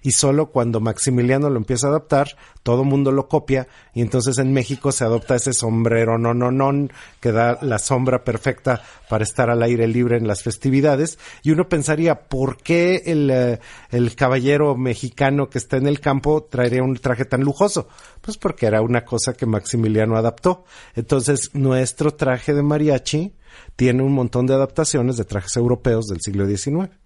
Y 0.04 0.12
solo 0.12 0.50
cuando 0.50 0.80
Maximiliano 0.80 1.48
lo 1.48 1.56
empieza 1.56 1.86
a 1.86 1.90
adaptar, 1.90 2.36
todo 2.62 2.84
mundo 2.84 3.10
lo 3.10 3.26
copia 3.26 3.66
y 3.94 4.02
entonces 4.02 4.36
en 4.36 4.52
México 4.52 4.92
se 4.92 5.02
adopta 5.02 5.34
ese 5.34 5.54
sombrero 5.54 6.18
no 6.18 6.34
no 6.34 6.88
que 7.20 7.32
da 7.32 7.58
la 7.62 7.78
sombra 7.78 8.22
perfecta 8.22 8.82
para 9.08 9.24
estar 9.24 9.48
al 9.48 9.62
aire 9.62 9.88
libre 9.88 10.18
en 10.18 10.28
las 10.28 10.42
festividades 10.42 11.18
y 11.42 11.52
uno 11.52 11.70
pensaría 11.70 12.28
¿por 12.28 12.58
qué 12.58 13.02
el, 13.06 13.30
eh, 13.30 13.60
el 13.90 14.14
caballero 14.14 14.76
mexicano 14.76 15.48
que 15.48 15.56
está 15.56 15.78
en 15.78 15.86
el 15.86 16.00
campo 16.00 16.44
traería 16.50 16.82
un 16.82 16.96
traje 16.96 17.24
tan 17.24 17.40
lujoso? 17.40 17.88
Pues 18.20 18.36
porque 18.36 18.66
era 18.66 18.82
una 18.82 19.06
cosa 19.06 19.32
que 19.32 19.46
Maximiliano 19.46 20.16
adaptó. 20.16 20.64
Entonces 20.94 21.50
nuestro 21.54 22.12
traje 22.12 22.52
de 22.52 22.62
mariachi 22.62 23.34
tiene 23.74 24.02
un 24.02 24.12
montón 24.12 24.46
de 24.46 24.52
adaptaciones 24.52 25.16
de 25.16 25.24
trajes 25.24 25.56
europeos 25.56 26.06
del 26.08 26.20
siglo 26.20 26.46
XIX. 26.46 27.03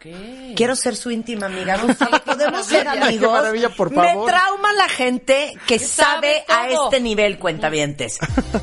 Quiero 0.00 0.76
ser 0.76 0.94
su 0.94 1.10
íntima 1.10 1.46
amiga. 1.46 1.76
Gonzalo, 1.76 2.22
¿podemos 2.24 2.66
ser 2.66 2.86
amigos? 2.86 3.42
Me 3.90 4.14
trauma 4.26 4.72
la 4.74 4.88
gente 4.88 5.54
que 5.66 5.78
sabe, 5.78 6.44
a 6.48 6.68
este 6.68 7.00
nivel, 7.00 7.38
cuentavientes. 7.38 8.18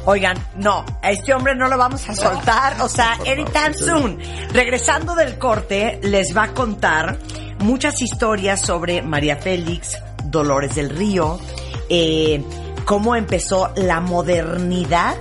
Oigan, 0.05 0.37
no, 0.55 0.85
a 1.01 1.11
este 1.11 1.33
hombre 1.33 1.55
no 1.55 1.67
lo 1.67 1.77
vamos 1.77 2.07
a 2.07 2.15
soltar, 2.15 2.81
o 2.81 2.87
sea, 2.87 3.13
anytime 3.27 3.73
soon. 3.73 4.19
Regresando 4.53 5.15
del 5.15 5.37
corte, 5.37 5.99
les 6.03 6.35
va 6.35 6.43
a 6.43 6.53
contar 6.53 7.17
muchas 7.59 8.01
historias 8.01 8.61
sobre 8.61 9.01
María 9.01 9.35
Félix, 9.35 9.97
Dolores 10.25 10.75
del 10.75 10.89
Río, 10.89 11.39
eh, 11.89 12.41
cómo 12.85 13.15
empezó 13.15 13.73
la 13.75 13.99
modernidad 13.99 15.15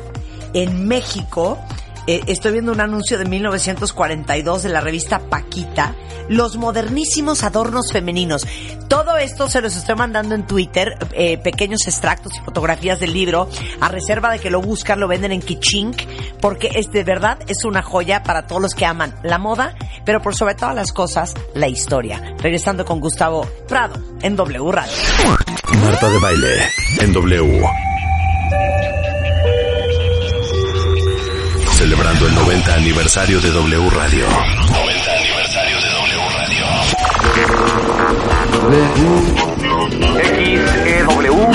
en 0.53 0.87
México. 0.87 1.59
Eh, 2.07 2.21
estoy 2.27 2.53
viendo 2.53 2.73
un 2.73 2.81
anuncio 2.81 3.19
de 3.19 3.25
1942 3.25 4.63
de 4.63 4.69
la 4.69 4.81
revista 4.81 5.21
Paquita. 5.21 5.95
Los 6.29 6.57
modernísimos 6.57 7.43
adornos 7.43 7.93
femeninos. 7.93 8.47
Todo 8.89 9.17
esto 9.17 9.49
se 9.49 9.61
los 9.61 9.77
estoy 9.77 9.95
mandando 9.95 10.35
en 10.35 10.47
Twitter, 10.47 10.97
eh, 11.13 11.39
pequeños 11.39 11.87
extractos 11.87 12.33
y 12.35 12.45
fotografías 12.45 13.01
del 13.01 13.13
libro, 13.13 13.49
a 13.81 13.89
reserva 13.89 14.31
de 14.31 14.39
que 14.39 14.51
lo 14.51 14.61
buscan, 14.61 15.01
lo 15.01 15.09
venden 15.09 15.33
en 15.33 15.41
Kichink, 15.41 16.03
porque 16.41 16.71
es 16.75 16.91
de 16.93 17.05
verdad 17.05 17.39
es 17.47 17.65
una 17.65 17.83
joya 17.83 18.23
para 18.23 18.47
todos 18.47 18.61
los 18.61 18.75
que 18.75 18.87
aman 18.87 19.15
la 19.23 19.39
moda, 19.39 19.75
pero 20.05 20.21
por 20.21 20.35
sobre 20.35 20.55
todas 20.55 20.75
las 20.75 20.93
cosas, 20.93 21.35
la 21.55 21.69
historia. 21.69 22.35
Regresando 22.39 22.85
con 22.85 23.01
Gustavo 23.01 23.47
Prado 23.67 23.95
en 24.21 24.37
W 24.37 24.73
Radio. 24.73 24.93
Marta 25.83 26.09
de 26.11 26.19
baile 26.19 26.69
en 27.01 27.13
W. 27.13 27.65
Celebrando 32.05 32.29
el 32.29 32.35
90 32.35 32.75
aniversario 32.75 33.41
de 33.41 33.51
W 33.51 33.89
Radio. 33.89 34.27
90 34.29 35.17
aniversario 35.17 35.81
de 35.81 35.89
W 35.89 36.21
Radio. 36.37 36.67
XEW, 41.01 41.49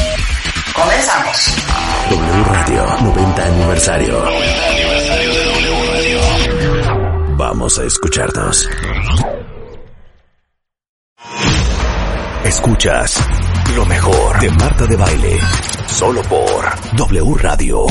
comenzamos. 0.74 1.56
W 2.10 2.44
Radio 2.44 2.86
90 3.02 3.46
aniversario. 3.46 4.24
Vamos 7.38 7.80
a 7.80 7.84
escucharnos. 7.84 8.68
Escuchas 12.44 13.24
lo 13.76 13.86
mejor 13.86 14.40
de 14.40 14.50
Marta 14.52 14.86
de 14.86 14.96
Baile. 14.96 15.40
Solo 15.88 16.22
por 16.24 16.64
W 16.96 17.36
Radio. 17.36 17.86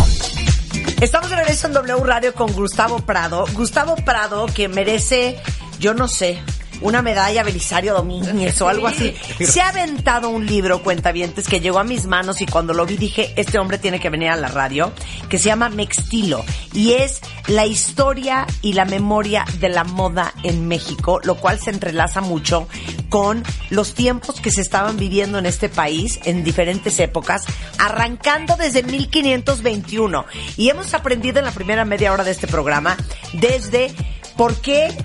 Estamos 1.00 1.30
de 1.30 1.36
regreso 1.36 1.66
en 1.66 1.72
W 1.72 2.04
Radio 2.04 2.34
con 2.34 2.52
Gustavo 2.52 3.00
Prado. 3.00 3.44
Gustavo 3.54 3.96
Prado, 3.96 4.46
que 4.46 4.68
merece, 4.68 5.40
yo 5.80 5.94
no 5.94 6.06
sé, 6.06 6.40
una 6.82 7.02
medalla 7.02 7.42
Belisario 7.42 7.94
Domínguez 7.94 8.60
o 8.60 8.68
algo 8.68 8.86
así. 8.86 9.14
Se 9.40 9.60
ha 9.60 9.68
aventado 9.68 10.28
un 10.28 10.46
libro, 10.46 10.82
cuentavientes, 10.82 11.48
que 11.48 11.60
llegó 11.60 11.78
a 11.78 11.84
mis 11.84 12.06
manos 12.06 12.40
y 12.40 12.46
cuando 12.46 12.74
lo 12.74 12.86
vi 12.86 12.96
dije, 12.96 13.32
este 13.36 13.58
hombre 13.58 13.78
tiene 13.78 14.00
que 14.00 14.10
venir 14.10 14.28
a 14.28 14.36
la 14.36 14.48
radio, 14.48 14.92
que 15.28 15.38
se 15.38 15.46
llama 15.46 15.68
Mextilo. 15.68 16.44
Y 16.72 16.92
es 16.92 17.20
la 17.48 17.66
historia 17.66 18.46
y 18.60 18.74
la 18.74 18.84
memoria 18.84 19.44
de 19.58 19.68
la 19.68 19.84
moda 19.84 20.32
en 20.42 20.68
México, 20.68 21.20
lo 21.24 21.36
cual 21.36 21.58
se 21.58 21.70
entrelaza 21.70 22.20
mucho 22.20 22.68
con 23.08 23.42
los 23.70 23.94
tiempos 23.94 24.40
que 24.40 24.50
se 24.50 24.60
estaban 24.60 24.96
viviendo 24.96 25.38
en 25.38 25.46
este 25.46 25.68
país 25.68 26.18
en 26.24 26.44
diferentes 26.44 26.98
épocas, 26.98 27.44
arrancando 27.78 28.56
desde 28.56 28.82
1521. 28.82 30.24
Y 30.56 30.70
hemos 30.70 30.94
aprendido 30.94 31.38
en 31.38 31.44
la 31.44 31.52
primera 31.52 31.84
media 31.84 32.12
hora 32.12 32.24
de 32.24 32.30
este 32.30 32.46
programa 32.46 32.96
desde 33.34 33.92
por 34.36 34.54
qué 34.56 34.96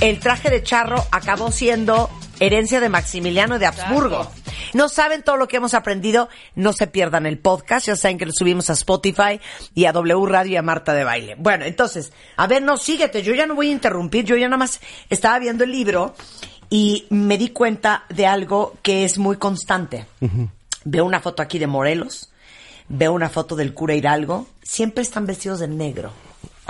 el 0.00 0.20
traje 0.20 0.50
de 0.50 0.62
charro 0.62 1.04
acabó 1.10 1.50
siendo 1.50 2.10
herencia 2.40 2.80
de 2.80 2.88
Maximiliano 2.88 3.58
de 3.58 3.66
Habsburgo. 3.66 4.30
No 4.72 4.88
saben 4.88 5.22
todo 5.22 5.36
lo 5.36 5.48
que 5.48 5.56
hemos 5.56 5.74
aprendido, 5.74 6.28
no 6.54 6.72
se 6.72 6.86
pierdan 6.86 7.26
el 7.26 7.38
podcast, 7.38 7.86
ya 7.86 7.96
saben 7.96 8.18
que 8.18 8.26
lo 8.26 8.32
subimos 8.32 8.70
a 8.70 8.74
Spotify 8.74 9.40
y 9.74 9.84
a 9.84 9.92
W 9.92 10.26
Radio 10.26 10.52
y 10.52 10.56
a 10.56 10.62
Marta 10.62 10.94
de 10.94 11.04
Baile. 11.04 11.34
Bueno, 11.38 11.64
entonces, 11.64 12.12
a 12.36 12.46
ver, 12.46 12.62
no, 12.62 12.76
síguete, 12.76 13.22
yo 13.22 13.34
ya 13.34 13.46
no 13.46 13.54
voy 13.54 13.68
a 13.68 13.72
interrumpir, 13.72 14.24
yo 14.24 14.36
ya 14.36 14.48
nada 14.48 14.58
más 14.58 14.80
estaba 15.08 15.38
viendo 15.38 15.64
el 15.64 15.72
libro 15.72 16.14
y 16.70 17.06
me 17.10 17.36
di 17.36 17.48
cuenta 17.48 18.04
de 18.08 18.26
algo 18.26 18.76
que 18.82 19.04
es 19.04 19.18
muy 19.18 19.36
constante. 19.36 20.06
Veo 20.84 21.04
una 21.04 21.20
foto 21.20 21.42
aquí 21.42 21.58
de 21.58 21.66
Morelos, 21.66 22.30
veo 22.88 23.12
una 23.12 23.28
foto 23.28 23.56
del 23.56 23.74
cura 23.74 23.94
Hidalgo, 23.94 24.46
siempre 24.62 25.02
están 25.02 25.26
vestidos 25.26 25.60
de 25.60 25.68
negro. 25.68 26.12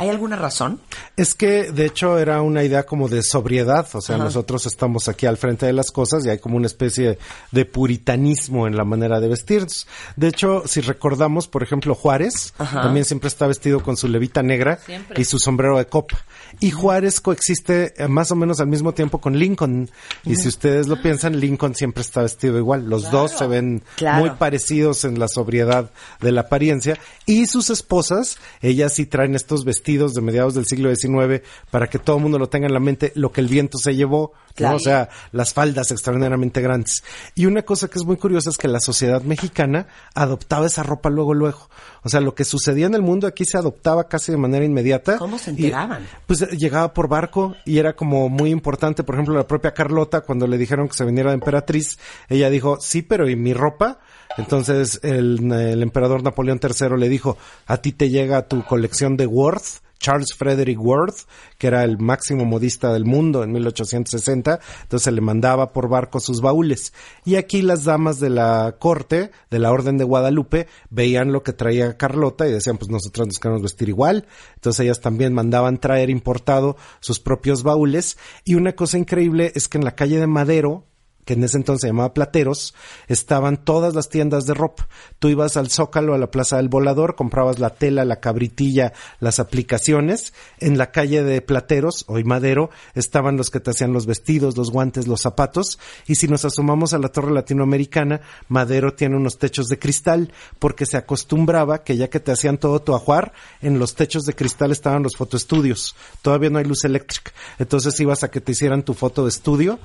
¿Hay 0.00 0.08
alguna 0.08 0.36
razón? 0.36 0.80
Es 1.16 1.34
que, 1.34 1.70
de 1.72 1.84
hecho, 1.84 2.18
era 2.18 2.40
una 2.40 2.64
idea 2.64 2.84
como 2.84 3.06
de 3.08 3.22
sobriedad. 3.22 3.86
O 3.92 4.00
sea, 4.00 4.16
Ajá. 4.16 4.24
nosotros 4.24 4.64
estamos 4.64 5.08
aquí 5.08 5.26
al 5.26 5.36
frente 5.36 5.66
de 5.66 5.74
las 5.74 5.90
cosas 5.90 6.24
y 6.24 6.30
hay 6.30 6.38
como 6.38 6.56
una 6.56 6.66
especie 6.66 7.18
de 7.52 7.64
puritanismo 7.66 8.66
en 8.66 8.76
la 8.76 8.84
manera 8.84 9.20
de 9.20 9.28
vestirnos. 9.28 9.86
De 10.16 10.28
hecho, 10.28 10.62
si 10.66 10.80
recordamos, 10.80 11.48
por 11.48 11.62
ejemplo, 11.62 11.94
Juárez 11.94 12.54
Ajá. 12.58 12.80
también 12.82 13.04
siempre 13.04 13.28
está 13.28 13.46
vestido 13.46 13.82
con 13.82 13.96
su 13.98 14.08
levita 14.08 14.42
negra 14.42 14.78
Siempre. 14.86 15.20
y 15.20 15.24
su 15.24 15.38
sombrero 15.38 15.76
de 15.76 15.86
copa. 15.86 16.16
Y 16.58 16.70
Juárez 16.72 17.20
coexiste 17.20 17.94
eh, 17.96 18.08
más 18.08 18.30
o 18.32 18.36
menos 18.36 18.60
al 18.60 18.66
mismo 18.66 18.92
tiempo 18.92 19.20
con 19.20 19.38
Lincoln. 19.38 19.88
Y 20.24 20.36
si 20.36 20.48
ustedes 20.48 20.88
lo 20.88 21.00
piensan, 21.00 21.38
Lincoln 21.38 21.74
siempre 21.74 22.02
está 22.02 22.22
vestido 22.22 22.58
igual. 22.58 22.88
Los 22.88 23.10
dos 23.10 23.30
se 23.32 23.46
ven 23.46 23.82
Claro. 23.96 24.18
muy 24.20 24.30
parecidos 24.30 25.04
en 25.04 25.18
la 25.18 25.28
sobriedad 25.28 25.90
de 26.20 26.32
la 26.32 26.42
apariencia. 26.42 26.98
Y 27.26 27.46
sus 27.46 27.70
esposas, 27.70 28.38
ellas 28.62 28.92
sí 28.94 29.06
traen 29.06 29.34
estos 29.34 29.64
vestidos 29.64 30.14
de 30.14 30.20
mediados 30.22 30.54
del 30.54 30.66
siglo 30.66 30.94
XIX 30.94 31.42
para 31.70 31.88
que 31.88 31.98
todo 31.98 32.16
el 32.16 32.22
mundo 32.22 32.38
lo 32.38 32.48
tenga 32.48 32.66
en 32.66 32.74
la 32.74 32.80
mente, 32.80 33.12
lo 33.14 33.30
que 33.32 33.40
el 33.40 33.48
viento 33.48 33.78
se 33.78 33.94
llevó. 33.94 34.32
O 34.74 34.78
sea, 34.78 35.08
las 35.32 35.54
faldas 35.54 35.90
extraordinariamente 35.90 36.60
grandes. 36.60 37.02
Y 37.34 37.46
una 37.46 37.62
cosa 37.62 37.88
que 37.88 37.98
es 37.98 38.04
muy 38.04 38.16
curiosa 38.16 38.50
es 38.50 38.58
que 38.58 38.68
la 38.68 38.80
sociedad 38.80 39.22
mexicana 39.22 39.86
adoptaba 40.14 40.66
esa 40.66 40.82
ropa 40.82 41.08
luego, 41.08 41.32
luego. 41.32 41.70
O 42.02 42.08
sea, 42.10 42.20
lo 42.20 42.34
que 42.34 42.44
sucedía 42.44 42.86
en 42.86 42.94
el 42.94 43.00
mundo 43.02 43.26
aquí 43.26 43.44
se 43.46 43.56
adoptaba 43.56 44.08
casi 44.08 44.32
de 44.32 44.38
manera 44.38 44.64
inmediata. 44.64 45.16
¿Cómo 45.18 45.38
se 45.38 45.52
Y, 45.52 45.64
enteraban? 45.66 46.06
pues 46.26 46.39
llegaba 46.48 46.92
por 46.92 47.08
barco 47.08 47.54
y 47.64 47.78
era 47.78 47.94
como 47.94 48.28
muy 48.28 48.50
importante. 48.50 49.04
Por 49.04 49.14
ejemplo, 49.14 49.34
la 49.34 49.46
propia 49.46 49.74
Carlota, 49.74 50.22
cuando 50.22 50.46
le 50.46 50.58
dijeron 50.58 50.88
que 50.88 50.94
se 50.94 51.04
viniera 51.04 51.30
de 51.30 51.34
emperatriz, 51.34 51.98
ella 52.28 52.50
dijo, 52.50 52.78
sí, 52.80 53.02
pero 53.02 53.28
¿y 53.28 53.36
mi 53.36 53.54
ropa? 53.54 53.98
Entonces 54.36 55.00
el, 55.02 55.50
el 55.52 55.82
emperador 55.82 56.22
Napoleón 56.22 56.60
III 56.62 56.96
le 56.96 57.08
dijo, 57.08 57.36
a 57.66 57.78
ti 57.78 57.92
te 57.92 58.10
llega 58.10 58.46
tu 58.48 58.64
colección 58.64 59.16
de 59.16 59.26
Worth, 59.26 59.82
Charles 60.00 60.34
Frederick 60.36 60.80
Worth, 60.80 61.28
que 61.58 61.68
era 61.68 61.84
el 61.84 61.98
máximo 61.98 62.44
modista 62.44 62.92
del 62.92 63.04
mundo 63.04 63.44
en 63.44 63.52
1860, 63.52 64.58
entonces 64.82 65.12
le 65.12 65.20
mandaba 65.20 65.72
por 65.72 65.88
barco 65.88 66.18
sus 66.18 66.40
baúles. 66.40 66.92
Y 67.24 67.36
aquí 67.36 67.62
las 67.62 67.84
damas 67.84 68.18
de 68.18 68.30
la 68.30 68.76
corte, 68.78 69.30
de 69.50 69.58
la 69.58 69.70
Orden 69.70 69.98
de 69.98 70.04
Guadalupe, 70.04 70.66
veían 70.88 71.32
lo 71.32 71.42
que 71.42 71.52
traía 71.52 71.96
Carlota 71.96 72.48
y 72.48 72.52
decían, 72.52 72.78
pues 72.78 72.90
nosotros 72.90 73.28
nos 73.28 73.38
queremos 73.38 73.62
vestir 73.62 73.88
igual. 73.88 74.26
Entonces 74.54 74.80
ellas 74.80 75.00
también 75.00 75.34
mandaban 75.34 75.78
traer 75.78 76.10
importado 76.10 76.76
sus 77.00 77.20
propios 77.20 77.62
baúles. 77.62 78.18
Y 78.44 78.54
una 78.54 78.72
cosa 78.72 78.98
increíble 78.98 79.52
es 79.54 79.68
que 79.68 79.78
en 79.78 79.84
la 79.84 79.94
calle 79.94 80.18
de 80.18 80.26
Madero, 80.26 80.86
que 81.24 81.34
en 81.34 81.44
ese 81.44 81.58
entonces 81.58 81.82
se 81.82 81.86
llamaba 81.88 82.14
Plateros, 82.14 82.74
estaban 83.08 83.56
todas 83.64 83.94
las 83.94 84.08
tiendas 84.08 84.46
de 84.46 84.54
ropa. 84.54 84.88
Tú 85.18 85.28
ibas 85.28 85.56
al 85.56 85.70
Zócalo, 85.70 86.14
a 86.14 86.18
la 86.18 86.30
Plaza 86.30 86.56
del 86.56 86.68
Volador, 86.68 87.14
comprabas 87.14 87.58
la 87.58 87.70
tela, 87.70 88.04
la 88.04 88.20
cabritilla, 88.20 88.92
las 89.20 89.38
aplicaciones. 89.38 90.32
En 90.58 90.78
la 90.78 90.90
calle 90.90 91.22
de 91.22 91.40
Plateros, 91.42 92.04
hoy 92.08 92.24
Madero, 92.24 92.70
estaban 92.94 93.36
los 93.36 93.50
que 93.50 93.60
te 93.60 93.70
hacían 93.70 93.92
los 93.92 94.06
vestidos, 94.06 94.56
los 94.56 94.70
guantes, 94.70 95.06
los 95.06 95.20
zapatos. 95.20 95.78
Y 96.06 96.16
si 96.16 96.28
nos 96.28 96.44
asomamos 96.44 96.94
a 96.94 96.98
la 96.98 97.08
Torre 97.08 97.32
Latinoamericana, 97.32 98.20
Madero 98.48 98.94
tiene 98.94 99.16
unos 99.16 99.38
techos 99.38 99.68
de 99.68 99.78
cristal, 99.78 100.32
porque 100.58 100.86
se 100.86 100.96
acostumbraba 100.96 101.84
que 101.84 101.96
ya 101.96 102.08
que 102.08 102.20
te 102.20 102.32
hacían 102.32 102.58
todo 102.58 102.80
tu 102.80 102.94
ajuar, 102.94 103.32
en 103.60 103.78
los 103.78 103.94
techos 103.94 104.24
de 104.24 104.34
cristal 104.34 104.72
estaban 104.72 105.02
los 105.02 105.16
fotoestudios. 105.16 105.94
Todavía 106.22 106.50
no 106.50 106.58
hay 106.58 106.64
luz 106.64 106.84
eléctrica. 106.84 107.32
Entonces 107.58 107.98
ibas 108.00 108.24
a 108.24 108.30
que 108.30 108.40
te 108.40 108.52
hicieran 108.52 108.82
tu 108.82 108.94
foto 108.94 109.24
de 109.24 109.30
estudio. 109.30 109.78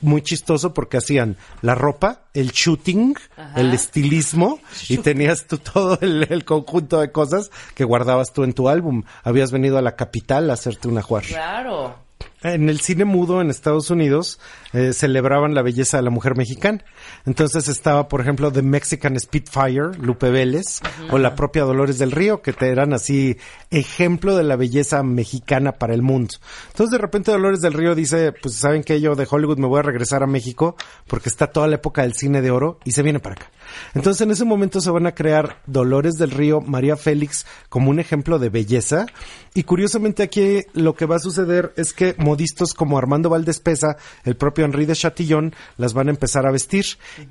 Muy 0.00 0.22
chistoso 0.22 0.72
porque 0.80 0.96
hacían 0.96 1.36
la 1.60 1.74
ropa, 1.74 2.22
el 2.32 2.52
shooting, 2.52 3.14
el 3.54 3.74
estilismo 3.74 4.60
y 4.88 4.96
tenías 4.96 5.46
tú 5.46 5.58
todo 5.58 5.98
el, 6.00 6.26
el 6.30 6.46
conjunto 6.46 7.00
de 7.00 7.12
cosas 7.12 7.50
que 7.74 7.84
guardabas 7.84 8.32
tú 8.32 8.44
en 8.44 8.54
tu 8.54 8.70
álbum. 8.70 9.02
Habías 9.22 9.52
venido 9.52 9.76
a 9.76 9.82
la 9.82 9.94
capital 9.94 10.48
a 10.48 10.54
hacerte 10.54 10.88
un 10.88 10.96
ajuar. 10.96 11.24
Claro. 11.24 11.98
En 12.42 12.70
el 12.70 12.80
cine 12.80 13.04
mudo 13.04 13.42
en 13.42 13.50
Estados 13.50 13.90
Unidos 13.90 14.40
eh, 14.72 14.94
celebraban 14.94 15.54
la 15.54 15.60
belleza 15.60 15.98
de 15.98 16.04
la 16.04 16.10
mujer 16.10 16.36
mexicana. 16.36 16.82
Entonces 17.26 17.68
estaba, 17.68 18.08
por 18.08 18.22
ejemplo, 18.22 18.50
The 18.50 18.62
Mexican 18.62 19.18
Spitfire, 19.20 19.98
Lupe 20.00 20.30
Vélez, 20.30 20.80
o 21.10 21.18
la 21.18 21.34
propia 21.34 21.64
Dolores 21.64 21.98
del 21.98 22.12
Río, 22.12 22.40
que 22.40 22.54
te 22.54 22.68
eran 22.68 22.94
así 22.94 23.36
ejemplo 23.70 24.36
de 24.36 24.44
la 24.44 24.56
belleza 24.56 25.02
mexicana 25.02 25.72
para 25.72 25.92
el 25.92 26.02
mundo. 26.02 26.34
Entonces 26.68 26.92
de 26.92 26.98
repente 26.98 27.30
Dolores 27.30 27.60
del 27.60 27.74
Río 27.74 27.94
dice, 27.94 28.32
pues 28.32 28.54
saben 28.54 28.84
que 28.84 29.00
yo 29.00 29.14
de 29.14 29.26
Hollywood 29.30 29.58
me 29.58 29.66
voy 29.66 29.80
a 29.80 29.82
regresar 29.82 30.22
a 30.22 30.26
México 30.26 30.76
porque 31.06 31.28
está 31.28 31.48
toda 31.48 31.68
la 31.68 31.76
época 31.76 32.02
del 32.02 32.14
cine 32.14 32.42
de 32.42 32.50
oro 32.50 32.78
y 32.84 32.92
se 32.92 33.02
viene 33.02 33.20
para 33.20 33.34
acá. 33.34 33.50
Entonces 33.94 34.20
en 34.22 34.30
ese 34.30 34.44
momento 34.44 34.80
se 34.80 34.90
van 34.90 35.06
a 35.06 35.14
crear 35.14 35.60
Dolores 35.66 36.14
del 36.14 36.30
Río, 36.30 36.60
María 36.60 36.96
Félix 36.96 37.46
como 37.68 37.90
un 37.90 38.00
ejemplo 38.00 38.38
de 38.38 38.48
belleza. 38.48 39.06
Y 39.54 39.64
curiosamente 39.64 40.22
aquí 40.22 40.62
lo 40.74 40.94
que 40.94 41.06
va 41.06 41.16
a 41.16 41.20
suceder 41.20 41.72
es 41.76 41.92
que 41.92 42.14
modistos 42.30 42.74
como 42.74 42.96
Armando 42.96 43.28
Valdés 43.28 43.58
Pesa, 43.58 43.96
el 44.24 44.36
propio 44.36 44.64
Henri 44.64 44.86
de 44.86 44.94
Chatillon, 44.94 45.52
las 45.76 45.94
van 45.94 46.06
a 46.06 46.10
empezar 46.10 46.46
a 46.46 46.52
vestir 46.52 46.84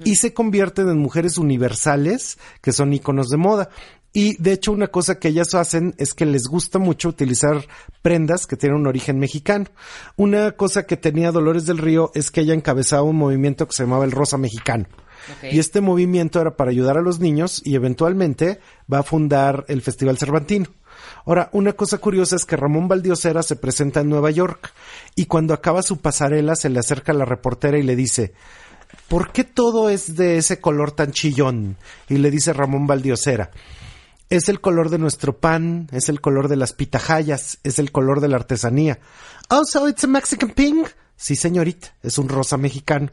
y 0.03 0.15
se 0.15 0.33
convierten 0.33 0.89
en 0.89 0.97
mujeres 0.97 1.37
universales 1.37 2.37
que 2.61 2.73
son 2.73 2.93
íconos 2.93 3.29
de 3.29 3.37
moda. 3.37 3.69
Y 4.11 4.41
de 4.41 4.53
hecho 4.53 4.71
una 4.71 4.87
cosa 4.87 5.19
que 5.19 5.29
ellas 5.29 5.53
hacen 5.53 5.93
es 5.97 6.13
que 6.13 6.25
les 6.25 6.47
gusta 6.47 6.79
mucho 6.79 7.09
utilizar 7.09 7.65
prendas 8.01 8.45
que 8.45 8.57
tienen 8.57 8.79
un 8.79 8.87
origen 8.87 9.19
mexicano. 9.19 9.65
Una 10.17 10.51
cosa 10.51 10.83
que 10.83 10.97
tenía 10.97 11.31
Dolores 11.31 11.65
del 11.65 11.77
Río 11.77 12.11
es 12.13 12.29
que 12.29 12.41
ella 12.41 12.53
encabezaba 12.53 13.03
un 13.03 13.17
movimiento 13.17 13.67
que 13.67 13.75
se 13.75 13.83
llamaba 13.83 14.05
el 14.05 14.11
Rosa 14.11 14.37
Mexicano. 14.37 14.85
Y 15.43 15.59
este 15.59 15.81
movimiento 15.81 16.39
era 16.41 16.55
para 16.55 16.71
ayudar 16.71 16.97
a 16.97 17.01
los 17.01 17.19
niños 17.19 17.61
y 17.63 17.75
eventualmente 17.75 18.59
va 18.91 18.99
a 18.99 19.03
fundar 19.03 19.65
el 19.67 19.81
Festival 19.81 20.17
Cervantino. 20.17 20.67
Ahora, 21.25 21.49
una 21.53 21.73
cosa 21.73 21.97
curiosa 21.97 22.35
es 22.35 22.45
que 22.45 22.55
Ramón 22.55 22.87
Valdiosera 22.87 23.43
se 23.43 23.55
presenta 23.55 24.01
en 24.01 24.09
Nueva 24.09 24.31
York 24.31 24.73
y 25.15 25.25
cuando 25.25 25.53
acaba 25.53 25.81
su 25.81 26.01
pasarela 26.01 26.55
se 26.55 26.69
le 26.69 26.79
acerca 26.79 27.11
a 27.11 27.15
la 27.15 27.25
reportera 27.25 27.77
y 27.77 27.83
le 27.83 27.95
dice, 27.95 28.33
¿por 29.07 29.31
qué 29.31 29.43
todo 29.43 29.89
es 29.89 30.15
de 30.15 30.37
ese 30.37 30.59
color 30.59 30.91
tan 30.91 31.11
chillón? 31.11 31.77
Y 32.07 32.17
le 32.17 32.31
dice 32.31 32.53
Ramón 32.53 32.87
Valdiosera, 32.87 33.51
es 34.29 34.49
el 34.49 34.61
color 34.61 34.89
de 34.89 34.99
nuestro 34.99 35.37
pan, 35.37 35.87
es 35.91 36.09
el 36.09 36.21
color 36.21 36.47
de 36.47 36.55
las 36.55 36.73
pitahayas, 36.73 37.59
es 37.63 37.79
el 37.79 37.91
color 37.91 38.21
de 38.21 38.27
la 38.27 38.37
artesanía. 38.37 38.99
Oh, 39.49 39.63
so 39.65 39.87
it's 39.87 40.03
a 40.03 40.07
Mexican 40.07 40.51
pink? 40.51 40.87
Sí, 41.15 41.35
señorita, 41.35 41.95
es 42.03 42.17
un 42.17 42.29
rosa 42.29 42.55
mexicano. 42.57 43.11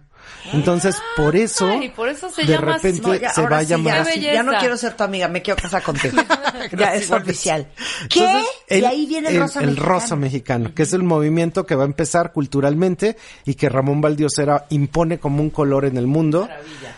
Entonces, 0.52 0.96
por 1.16 1.34
eso, 1.34 1.68
Ay, 1.68 1.88
por 1.90 2.08
eso 2.08 2.30
se 2.30 2.42
de 2.42 2.48
llama 2.48 2.74
repente 2.76 3.00
No, 3.02 3.14
ya, 3.14 3.30
se 3.32 3.42
va 3.46 3.58
a 3.58 3.60
sí, 3.62 3.66
llamar 3.66 4.04
ya, 4.04 4.10
así. 4.10 4.20
ya 4.20 4.42
no 4.42 4.52
quiero 4.58 4.76
ser 4.76 4.94
tu 4.94 5.02
amiga, 5.04 5.28
me 5.28 5.42
quiero 5.42 5.60
casar 5.60 5.82
contigo. 5.82 6.16
ya 6.78 6.94
es 6.94 7.10
oficial. 7.10 7.66
¿Qué? 8.08 8.20
Entonces, 8.24 8.50
y 8.68 8.84
ahí 8.84 9.06
viene 9.06 9.28
el 9.30 9.40
rosa 9.40 9.60
el 9.60 9.66
mexicano. 9.66 9.88
rosa 9.88 10.16
mexicano, 10.16 10.74
que 10.74 10.82
es 10.84 10.92
el 10.92 11.02
movimiento 11.02 11.66
que 11.66 11.74
va 11.74 11.82
a 11.84 11.86
empezar 11.86 12.32
culturalmente 12.32 13.16
y 13.44 13.54
que 13.54 13.68
Ramón 13.68 14.00
Valdiosera 14.00 14.66
impone 14.70 15.18
como 15.18 15.42
un 15.42 15.50
color 15.50 15.84
en 15.84 15.96
el 15.96 16.06
mundo. 16.06 16.48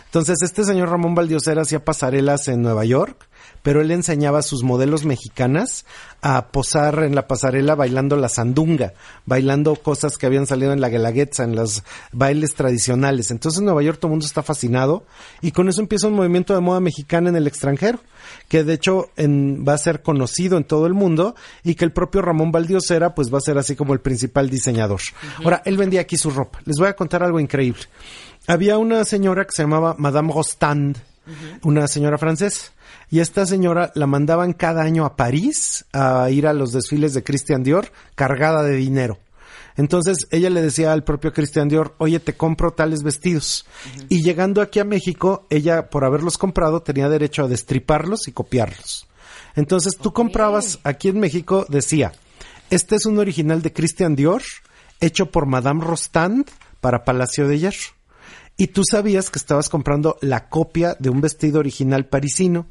Entonces, 0.05 0.37
este 0.43 0.63
señor 0.63 0.89
Ramón 0.89 1.15
Valdiosera 1.15 1.61
hacía 1.61 1.83
pasarelas 1.83 2.47
en 2.47 2.61
Nueva 2.61 2.85
York, 2.85 3.28
pero 3.63 3.81
él 3.81 3.91
enseñaba 3.91 4.39
a 4.39 4.43
sus 4.43 4.63
modelos 4.63 5.05
mexicanas 5.05 5.85
a 6.21 6.47
posar 6.47 7.03
en 7.03 7.15
la 7.15 7.27
pasarela 7.27 7.75
bailando 7.75 8.15
la 8.17 8.29
sandunga, 8.29 8.93
bailando 9.25 9.75
cosas 9.75 10.17
que 10.17 10.25
habían 10.25 10.45
salido 10.47 10.73
en 10.73 10.81
la 10.81 10.89
guelaguetza, 10.89 11.43
en 11.43 11.55
los 11.55 11.83
bailes 12.11 12.55
tradicionales. 12.55 13.31
Entonces, 13.31 13.59
en 13.59 13.65
Nueva 13.65 13.83
York 13.83 13.97
todo 13.99 14.07
el 14.07 14.11
mundo 14.13 14.25
está 14.25 14.43
fascinado 14.43 15.03
y 15.41 15.51
con 15.51 15.69
eso 15.69 15.81
empieza 15.81 16.07
un 16.07 16.13
movimiento 16.15 16.53
de 16.53 16.59
moda 16.61 16.79
mexicana 16.79 17.29
en 17.29 17.35
el 17.35 17.47
extranjero, 17.47 17.99
que 18.47 18.63
de 18.63 18.73
hecho 18.73 19.09
en- 19.15 19.63
va 19.67 19.73
a 19.73 19.77
ser 19.77 20.01
conocido 20.01 20.57
en 20.57 20.63
todo 20.65 20.85
el 20.87 20.93
mundo 20.93 21.35
y 21.63 21.75
que 21.75 21.85
el 21.85 21.91
propio 21.91 22.21
Ramón 22.21 22.51
Valdiosera 22.51 23.15
pues 23.15 23.33
va 23.33 23.37
a 23.37 23.41
ser 23.41 23.57
así 23.57 23.75
como 23.75 23.93
el 23.93 23.99
principal 24.01 24.49
diseñador. 24.49 24.99
Ahora, 25.43 25.61
él 25.65 25.77
vendía 25.77 26.01
aquí 26.01 26.17
su 26.17 26.29
ropa. 26.31 26.59
Les 26.65 26.77
voy 26.77 26.87
a 26.87 26.95
contar 26.95 27.23
algo 27.23 27.39
increíble. 27.39 27.81
Había 28.47 28.77
una 28.77 29.05
señora 29.05 29.45
que 29.45 29.51
se 29.55 29.63
llamaba 29.63 29.95
Madame 29.97 30.33
Rostand, 30.33 30.97
una 31.63 31.87
señora 31.87 32.17
francesa. 32.17 32.71
Y 33.11 33.19
esta 33.19 33.45
señora 33.45 33.91
la 33.95 34.07
mandaban 34.07 34.53
cada 34.53 34.83
año 34.83 35.05
a 35.05 35.15
París 35.15 35.85
a 35.93 36.29
ir 36.29 36.45
a 36.45 36.53
los 36.53 36.71
desfiles 36.71 37.13
de 37.13 37.23
Christian 37.23 37.63
Dior 37.63 37.91
cargada 38.15 38.63
de 38.63 38.75
dinero. 38.75 39.17
Entonces 39.77 40.27
ella 40.31 40.49
le 40.49 40.61
decía 40.61 40.91
al 40.91 41.03
propio 41.03 41.31
Christian 41.31 41.69
Dior, 41.69 41.95
oye, 41.99 42.19
te 42.19 42.33
compro 42.33 42.71
tales 42.71 43.01
vestidos. 43.01 43.65
Y 44.09 44.21
llegando 44.21 44.61
aquí 44.61 44.79
a 44.79 44.83
México, 44.83 45.47
ella, 45.49 45.89
por 45.89 46.03
haberlos 46.03 46.37
comprado, 46.37 46.81
tenía 46.81 47.09
derecho 47.09 47.45
a 47.45 47.47
destriparlos 47.47 48.27
y 48.27 48.31
copiarlos. 48.31 49.07
Entonces 49.55 49.97
tú 49.97 50.13
comprabas 50.13 50.79
aquí 50.83 51.07
en 51.07 51.19
México, 51.19 51.65
decía, 51.69 52.11
este 52.69 52.95
es 52.95 53.05
un 53.05 53.17
original 53.17 53.61
de 53.61 53.73
Christian 53.73 54.15
Dior, 54.15 54.43
hecho 54.99 55.31
por 55.31 55.45
Madame 55.45 55.83
Rostand 55.83 56.49
para 56.81 57.03
Palacio 57.05 57.47
de 57.47 57.59
Hierro. 57.59 57.98
Y 58.59 58.67
tú 58.67 58.83
sabías 58.83 59.29
que 59.29 59.39
estabas 59.39 59.69
comprando 59.69 60.17
la 60.19 60.49
copia 60.49 60.97
de 60.99 61.09
un 61.09 61.21
vestido 61.21 61.59
original 61.59 62.07
parisino. 62.07 62.67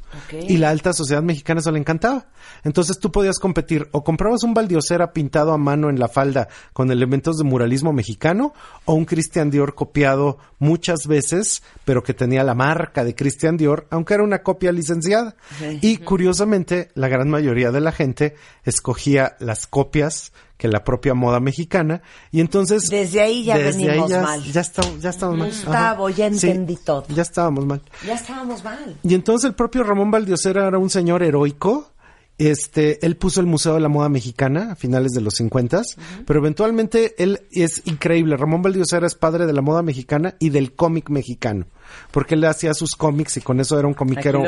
Y 0.47 0.59
la 0.59 0.69
alta 0.69 0.93
sociedad 0.93 1.23
mexicana 1.23 1.61
eso 1.61 1.73
le 1.73 1.79
encantaba. 1.79 2.27
Entonces 2.63 2.99
tú 2.99 3.11
podías 3.11 3.39
competir 3.39 3.89
o 3.93 4.05
comprabas 4.05 4.43
un 4.43 4.53
Valdiosera 4.53 5.15
pintado 5.15 5.51
a 5.51 5.57
mano 5.57 5.89
en 5.89 5.99
la 5.99 6.09
falda 6.09 6.49
con 6.75 6.91
elementos 6.91 7.39
de 7.39 7.45
muralismo 7.45 7.95
mexicano 7.95 8.53
o 8.85 8.93
un 8.93 9.07
Christian 9.07 9.51
Dior 9.51 9.75
copiado 9.75 10.37
muchas 10.59 11.07
veces, 11.07 11.63
pero 11.87 12.03
que 12.03 12.13
tenía 12.13 12.45
la 12.45 12.55
marca 12.55 13.03
de 13.03 13.15
Christian 13.15 13.57
Dior, 13.57 13.87
aunque 13.89 14.13
era 14.13 14.25
una 14.25 14.43
copia 14.43 14.73
licenciada. 14.73 15.37
Y 15.81 15.97
curiosamente, 15.97 16.91
la 16.97 17.09
gran 17.09 17.31
mayoría 17.31 17.71
de 17.71 17.81
la 17.81 17.93
gente 17.93 18.35
escogía 18.63 19.37
las 19.41 19.67
copias 19.67 20.33
que 20.59 20.69
la 20.69 20.85
propia 20.85 21.15
moda 21.15 21.41
mexicana 21.41 22.03
y 22.31 22.41
entonces 22.41 22.91
Desde 22.91 23.23
ahí 23.23 23.45
ya 23.45 23.57
venimos 23.57 24.11
ya, 24.11 24.21
mal. 24.23 24.43
ya 24.45 24.61
estamos 24.61 25.39
mal. 25.39 25.49
Gustavo, 25.49 26.11
ya 26.11 26.31
Sí, 26.35 26.49
entendí 26.49 26.77
todo. 26.85 27.07
ya 27.09 27.23
estábamos 27.23 27.65
mal 27.65 27.81
Ya 28.07 28.15
estábamos 28.15 28.63
mal. 28.63 28.99
y 29.03 29.15
entonces 29.15 29.49
el 29.49 29.55
propio 29.55 29.85
Ramón 29.85 30.11
Valdiosera 30.11 30.67
era 30.69 30.77
un 30.79 30.91
señor 30.91 31.23
heroico. 31.23 31.93
Este, 32.41 33.05
él 33.05 33.17
puso 33.17 33.41
el 33.41 33.47
Museo 33.47 33.75
de 33.75 33.81
la 33.81 33.89
Moda 33.89 34.09
Mexicana 34.09 34.71
a 34.71 34.77
finales 34.77 35.11
de 35.11 35.21
los 35.21 35.35
50, 35.35 35.83
pero 36.25 36.39
eventualmente 36.39 37.21
él 37.21 37.41
es 37.51 37.83
increíble. 37.87 38.37
Ramón 38.37 38.63
Valdiosera 38.63 39.09
es 39.09 39.17
padre 39.17 39.45
de 39.47 39.53
la 39.53 39.61
moda 39.61 39.83
mexicana 39.83 40.37
y 40.39 40.51
del 40.51 40.75
cómic 40.77 41.11
mexicano, 41.11 41.67
porque 42.11 42.35
él 42.35 42.45
hacía 42.45 42.75
sus 42.75 42.95
cómics 42.97 43.37
y 43.37 43.41
con 43.41 43.61
eso 43.61 43.79
era 43.79 43.89
un 43.89 43.95
comiquero 43.95 44.43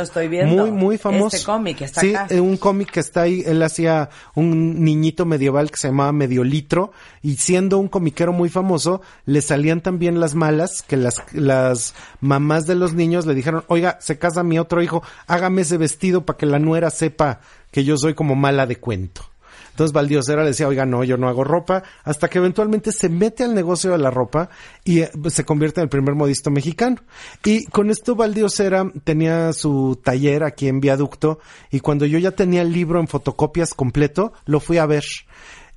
muy, 0.46 0.70
muy 0.70 0.98
famoso. 0.98 1.36
Este 1.36 1.46
cómic 1.46 1.80
está 1.82 2.00
sí, 2.00 2.14
acá. 2.14 2.34
un 2.40 2.56
cómic 2.56 2.90
que 2.90 3.00
está 3.00 3.22
ahí. 3.22 3.42
Él 3.46 3.62
hacía 3.62 4.10
un 4.34 4.82
niñito 4.84 5.26
medieval 5.26 5.70
que 5.70 5.76
se 5.76 5.88
llamaba 5.88 6.12
Medio 6.12 6.44
Litro 6.44 6.92
y 7.22 7.36
siendo 7.36 7.78
un 7.78 7.88
comiquero 7.88 8.32
muy 8.32 8.48
famoso, 8.48 9.00
le 9.26 9.42
salían 9.42 9.80
también 9.80 10.20
las 10.20 10.34
malas 10.34 10.82
que 10.82 10.96
las, 10.96 11.16
las 11.32 11.94
mamás 12.20 12.66
de 12.66 12.74
los 12.74 12.94
niños 12.94 13.26
le 13.26 13.34
dijeron, 13.34 13.64
oiga, 13.68 13.98
se 14.00 14.18
casa 14.18 14.42
mi 14.42 14.58
otro 14.58 14.82
hijo, 14.82 15.02
hágame 15.26 15.62
ese 15.62 15.76
vestido 15.76 16.24
para 16.24 16.36
que 16.36 16.46
la 16.46 16.58
nuera 16.58 16.90
sepa 16.90 17.40
que 17.70 17.84
yo 17.84 17.96
soy 17.96 18.14
como 18.14 18.34
mala 18.34 18.66
de 18.66 18.76
cuento. 18.76 19.29
Entonces 19.70 19.92
Valdiosera 19.92 20.42
le 20.42 20.48
decía, 20.48 20.68
oiga, 20.68 20.86
no, 20.86 21.04
yo 21.04 21.16
no 21.16 21.28
hago 21.28 21.44
ropa, 21.44 21.82
hasta 22.04 22.28
que 22.28 22.38
eventualmente 22.38 22.92
se 22.92 23.08
mete 23.08 23.44
al 23.44 23.54
negocio 23.54 23.90
de 23.92 23.98
la 23.98 24.10
ropa 24.10 24.50
y 24.84 25.00
eh, 25.00 25.10
se 25.28 25.44
convierte 25.44 25.80
en 25.80 25.84
el 25.84 25.88
primer 25.88 26.14
modisto 26.14 26.50
mexicano. 26.50 26.96
Y 27.44 27.64
con 27.66 27.90
esto 27.90 28.14
Valdiosera 28.14 28.90
tenía 29.04 29.52
su 29.52 29.98
taller 30.02 30.44
aquí 30.44 30.68
en 30.68 30.80
Viaducto 30.80 31.38
y 31.70 31.80
cuando 31.80 32.06
yo 32.06 32.18
ya 32.18 32.32
tenía 32.32 32.62
el 32.62 32.72
libro 32.72 33.00
en 33.00 33.08
fotocopias 33.08 33.74
completo, 33.74 34.32
lo 34.44 34.60
fui 34.60 34.78
a 34.78 34.86
ver. 34.86 35.04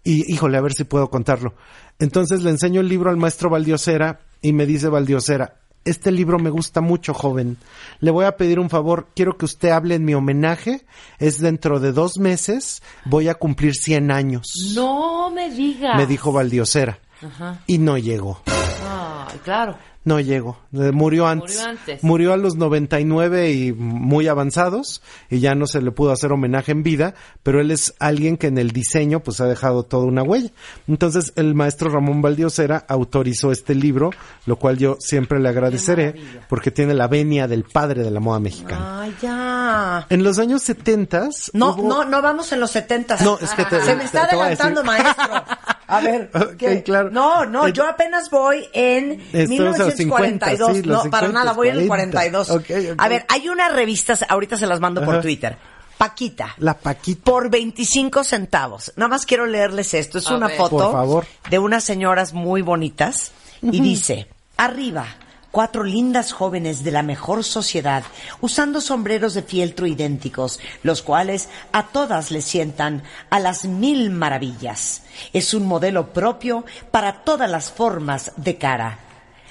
Y 0.03 0.31
híjole, 0.31 0.57
a 0.57 0.61
ver 0.61 0.73
si 0.73 0.83
puedo 0.83 1.09
contarlo. 1.09 1.53
Entonces 1.99 2.43
le 2.43 2.49
enseño 2.49 2.81
el 2.81 2.89
libro 2.89 3.09
al 3.09 3.17
maestro 3.17 3.49
Valdiosera 3.49 4.19
y 4.41 4.51
me 4.51 4.65
dice 4.65 4.89
Valdiosera, 4.89 5.61
este 5.85 6.11
libro 6.11 6.39
me 6.39 6.49
gusta 6.49 6.81
mucho, 6.81 7.13
joven. 7.13 7.57
Le 7.99 8.11
voy 8.11 8.25
a 8.25 8.37
pedir 8.37 8.59
un 8.59 8.69
favor. 8.69 9.07
Quiero 9.15 9.37
que 9.37 9.45
usted 9.45 9.69
hable 9.69 9.95
en 9.95 10.05
mi 10.05 10.13
homenaje. 10.13 10.85
Es 11.19 11.39
dentro 11.39 11.79
de 11.79 11.91
dos 11.91 12.17
meses. 12.17 12.81
Voy 13.05 13.27
a 13.27 13.35
cumplir 13.35 13.75
100 13.75 14.11
años. 14.11 14.47
No 14.75 15.29
me 15.29 15.49
digas. 15.49 15.97
Me 15.97 16.05
dijo 16.05 16.31
Valdiosera. 16.31 16.99
Ajá. 17.21 17.59
Y 17.67 17.77
no 17.77 17.97
llegó. 17.97 18.41
Ay, 18.47 19.39
claro. 19.43 19.77
No 20.05 20.19
llegó. 20.19 20.57
Eh, 20.73 20.91
Murió 20.91 21.27
antes. 21.27 21.55
Murió 21.55 21.69
antes. 21.69 22.03
Murió 22.03 22.33
a 22.33 22.37
los 22.37 22.55
99 22.57 23.51
y 23.53 23.71
muy 23.71 24.27
avanzados 24.27 25.01
y 25.29 25.39
ya 25.39 25.55
no 25.55 25.65
se 25.65 25.81
le 25.81 25.91
pudo 25.91 26.11
hacer 26.11 26.31
homenaje 26.33 26.73
en 26.73 26.83
vida, 26.83 27.13
pero 27.41 27.61
él 27.61 27.71
es 27.71 27.93
alguien 27.99 28.35
que 28.35 28.47
en 28.47 28.57
el 28.57 28.71
diseño 28.71 29.21
pues 29.21 29.39
ha 29.39 29.45
dejado 29.45 29.83
toda 29.83 30.05
una 30.05 30.21
huella. 30.23 30.49
Entonces 30.87 31.31
el 31.37 31.55
maestro 31.55 31.89
Ramón 31.89 32.21
Valdiosera 32.21 32.85
autorizó 32.89 33.51
este 33.53 33.75
libro, 33.75 34.11
lo 34.45 34.57
cual 34.57 34.77
yo 34.77 34.97
siempre 34.99 35.39
le 35.39 35.47
agradeceré 35.49 36.15
porque 36.49 36.69
tiene 36.71 36.93
la 36.93 37.07
venia 37.07 37.47
del 37.47 37.63
padre 37.63 38.03
de 38.03 38.11
la 38.11 38.19
moda 38.19 38.39
mexicana. 38.39 39.01
Ay, 39.03 39.15
ya. 39.21 40.05
En 40.09 40.23
los 40.23 40.37
años 40.39 40.63
70 40.63 41.29
No, 41.53 41.77
no, 41.77 42.03
no 42.03 42.21
vamos 42.21 42.51
en 42.51 42.59
los 42.59 42.71
setentas. 42.71 43.21
No, 43.21 43.37
es 43.39 43.51
que 43.51 43.63
te- 43.65 43.81
Se 43.81 43.95
me 43.95 44.03
está 44.03 44.23
te- 44.23 44.31
te 44.31 44.35
adelantando, 44.35 44.83
maestro. 44.83 45.25
A 45.97 46.01
ver, 46.01 46.29
Ok, 46.35 46.55
¿qué? 46.57 46.83
claro. 46.83 47.09
No, 47.11 47.45
no, 47.45 47.67
Eh, 47.67 47.73
yo 47.73 47.87
apenas 47.87 48.29
voy 48.29 48.65
en 48.73 49.21
Estamos 49.33 49.79
a 49.79 49.85
los 49.85 49.95
1942. 49.97 49.97
50, 49.97 50.73
sí, 50.73 50.81
no, 50.87 51.09
para 51.11 51.27
50, 51.27 51.31
nada, 51.31 51.53
voy 51.53 51.69
en 51.69 51.79
el 51.79 51.87
40. 51.87 52.17
42. 52.17 52.49
Ok, 52.49 52.91
ok. 52.93 52.95
A 52.97 53.07
ver, 53.07 53.25
hay 53.29 53.49
una 53.49 53.69
revista, 53.69 54.17
ahorita 54.29 54.57
se 54.57 54.67
las 54.67 54.79
mando 54.79 55.03
por. 55.03 55.21
Twitter. 55.21 55.57
Paquita. 55.97 56.55
La 56.57 56.73
Paquita. 56.73 57.23
Por 57.23 57.49
25 57.49 58.23
centavos. 58.23 58.91
Nada 58.97 59.09
más 59.09 59.25
quiero 59.25 59.45
leerles 59.45 59.93
esto. 59.93 60.17
Es 60.17 60.27
A 60.27 60.35
una 60.35 60.47
ver. 60.47 60.57
foto 60.57 60.77
Por 60.77 60.91
favor. 60.91 61.25
de 61.49 61.59
unas 61.59 61.83
señoras 61.83 62.33
muy 62.33 62.61
bonitas 62.61 63.31
y 63.61 63.79
dice, 63.79 64.27
arriba, 64.57 65.05
cuatro 65.53 65.83
lindas 65.83 66.31
jóvenes 66.31 66.83
de 66.83 66.89
la 66.89 67.03
mejor 67.03 67.43
sociedad, 67.43 68.03
usando 68.41 68.81
sombreros 68.81 69.35
de 69.35 69.43
fieltro 69.43 69.85
idénticos, 69.85 70.59
los 70.81 71.03
cuales 71.03 71.47
a 71.71 71.89
todas 71.89 72.31
les 72.31 72.43
sientan 72.43 73.03
a 73.29 73.39
las 73.39 73.65
mil 73.65 74.09
maravillas. 74.09 75.03
Es 75.31 75.53
un 75.53 75.67
modelo 75.67 76.11
propio 76.11 76.65
para 76.89 77.23
todas 77.23 77.47
las 77.47 77.71
formas 77.71 78.31
de 78.35 78.57
cara. 78.57 78.97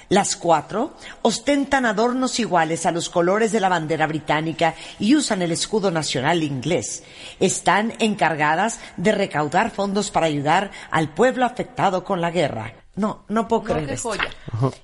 Las 0.09 0.35
cuatro 0.35 0.93
ostentan 1.21 1.85
adornos 1.85 2.37
iguales 2.37 2.85
a 2.85 2.91
los 2.91 3.09
colores 3.09 3.53
de 3.53 3.61
la 3.61 3.69
bandera 3.69 4.05
británica 4.05 4.75
y 4.99 5.15
usan 5.15 5.41
el 5.41 5.53
escudo 5.53 5.89
nacional 5.89 6.43
inglés. 6.43 7.03
Están 7.39 7.93
encargadas 7.99 8.81
de 8.97 9.13
recaudar 9.13 9.71
fondos 9.71 10.11
para 10.11 10.25
ayudar 10.25 10.69
al 10.91 11.13
pueblo 11.13 11.45
afectado 11.45 12.03
con 12.03 12.19
la 12.19 12.29
guerra. 12.29 12.82
No, 12.95 13.25
no 13.27 13.47
puedo 13.47 13.63
No, 13.63 13.67
creer 13.69 13.87
qué 13.87 13.93
esto. 13.95 14.09
joya. 14.09 14.29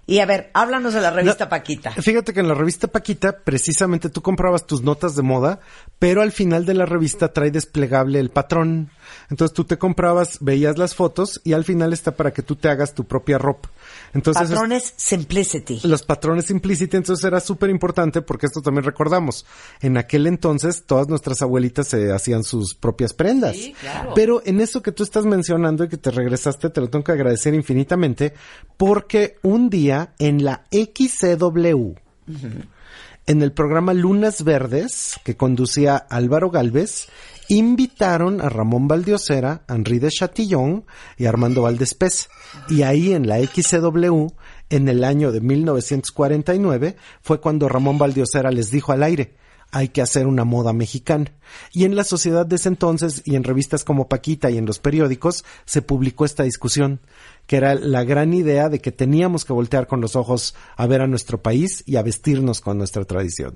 Y 0.08 0.18
a 0.18 0.26
ver, 0.26 0.50
háblanos 0.56 0.96
de 0.96 1.02
la 1.02 1.12
revista 1.12 1.46
No, 1.46 1.50
Paquita. 1.50 1.92
Fíjate 1.92 2.34
que 2.34 2.40
en 2.40 2.48
la 2.48 2.56
revista 2.56 2.88
Paquita, 2.88 3.38
precisamente 3.44 4.10
tú 4.10 4.22
comprabas 4.24 4.66
tus 4.66 4.82
notas 4.82 5.16
de 5.16 5.22
moda, 5.22 5.60
pero 6.00 6.24
al 6.24 6.32
final 6.32 6.66
de 6.66 6.74
la 6.74 6.88
revista 6.88 7.32
trae 7.34 7.52
desplegable 7.52 8.20
el 8.20 8.32
patrón. 8.32 8.90
Entonces 9.30 9.54
tú 9.56 9.64
te 9.64 9.78
comprabas, 9.78 10.38
veías 10.42 10.78
las 10.80 10.96
fotos 10.96 11.40
y 11.44 11.54
al 11.54 11.64
final 11.66 11.94
está 11.94 12.16
para 12.16 12.32
que 12.34 12.42
tú 12.42 12.56
te 12.56 12.70
hagas 12.70 12.96
tu 12.96 13.04
propia 13.06 13.38
ropa. 13.38 13.70
Entonces 14.14 14.44
es- 14.44 14.50
Patrones 14.50 14.94
Simplicity. 14.98 15.82
los 15.84 16.02
patrones 16.04 16.46
Simplicity, 16.46 16.98
entonces 16.98 17.24
era 17.26 17.40
súper 17.40 17.70
importante 17.70 18.22
porque 18.24 18.48
esto 18.48 18.62
también 18.62 18.86
recordamos. 18.86 19.46
En 19.82 19.98
aquel 19.98 20.26
entonces 20.26 20.84
todas 20.86 21.08
nuestras 21.10 21.42
abuelitas 21.44 21.88
se 21.88 22.12
hacían 22.12 22.44
sus 22.44 22.74
propias 22.74 23.14
prendas. 23.14 23.56
Sí, 23.56 23.76
claro. 23.80 24.14
Pero 24.16 24.42
en 24.46 24.62
eso 24.62 24.82
que 24.82 24.92
tú 24.92 25.04
estás 25.04 25.26
mencionando 25.26 25.84
y 25.84 25.90
que 25.90 25.98
te 25.98 26.10
regresaste, 26.10 26.70
te 26.72 26.82
lo 26.82 26.90
tengo 26.90 27.04
que 27.04 27.12
agradecer 27.12 27.54
infinitamente 27.54 27.99
porque 28.78 29.36
un 29.44 29.70
día 29.70 30.14
en 30.20 30.44
la 30.44 30.64
XCW, 30.72 31.96
en 33.26 33.42
el 33.42 33.52
programa 33.52 33.94
Lunas 33.94 34.44
Verdes, 34.44 35.20
que 35.24 35.36
conducía 35.36 35.98
Álvaro 35.98 36.50
Galvez, 36.50 37.10
invitaron 37.50 38.42
a 38.42 38.50
Ramón 38.50 38.88
Valdiosera, 38.88 39.64
Henri 39.68 40.00
de 40.00 40.10
Chatillon 40.10 40.86
y 41.18 41.26
Armando 41.26 41.64
Valdés 41.64 41.94
Pez. 41.94 42.30
Y 42.70 42.84
ahí 42.84 43.14
en 43.14 43.28
la 43.28 43.40
XCW, 43.40 44.28
en 44.70 44.88
el 44.88 45.04
año 45.04 45.32
de 45.32 45.42
1949, 45.42 46.96
fue 47.22 47.42
cuando 47.42 47.68
Ramón 47.68 47.98
Valdiosera 47.98 48.50
les 48.52 48.72
dijo 48.72 48.94
al 48.94 49.04
aire, 49.04 49.36
hay 49.72 49.90
que 49.90 50.02
hacer 50.02 50.28
una 50.28 50.46
moda 50.46 50.74
mexicana. 50.74 51.32
Y 51.72 51.86
en 51.86 51.96
la 51.96 52.04
sociedad 52.04 52.46
de 52.46 52.56
ese 52.56 52.70
entonces 52.70 53.22
y 53.26 53.36
en 53.36 53.44
revistas 53.44 53.84
como 53.84 54.08
Paquita 54.08 54.50
y 54.50 54.58
en 54.58 54.66
los 54.66 54.80
periódicos 54.80 55.46
se 55.66 55.82
publicó 55.82 56.26
esta 56.26 56.44
discusión, 56.44 57.00
que 57.50 57.58
era 57.58 57.74
la 57.74 58.04
gran 58.04 58.32
idea 58.36 58.70
de 58.70 58.80
que 58.80 58.92
teníamos 58.92 59.44
que 59.44 59.54
voltear 59.54 59.88
con 59.88 60.02
los 60.02 60.16
ojos 60.16 60.54
a 60.78 60.86
ver 60.86 61.02
a 61.02 61.08
nuestro 61.08 61.42
país 61.42 61.82
y 61.88 61.96
a 61.96 62.04
vestirnos 62.04 62.62
con 62.62 62.78
nuestra 62.78 63.04
tradición. 63.06 63.56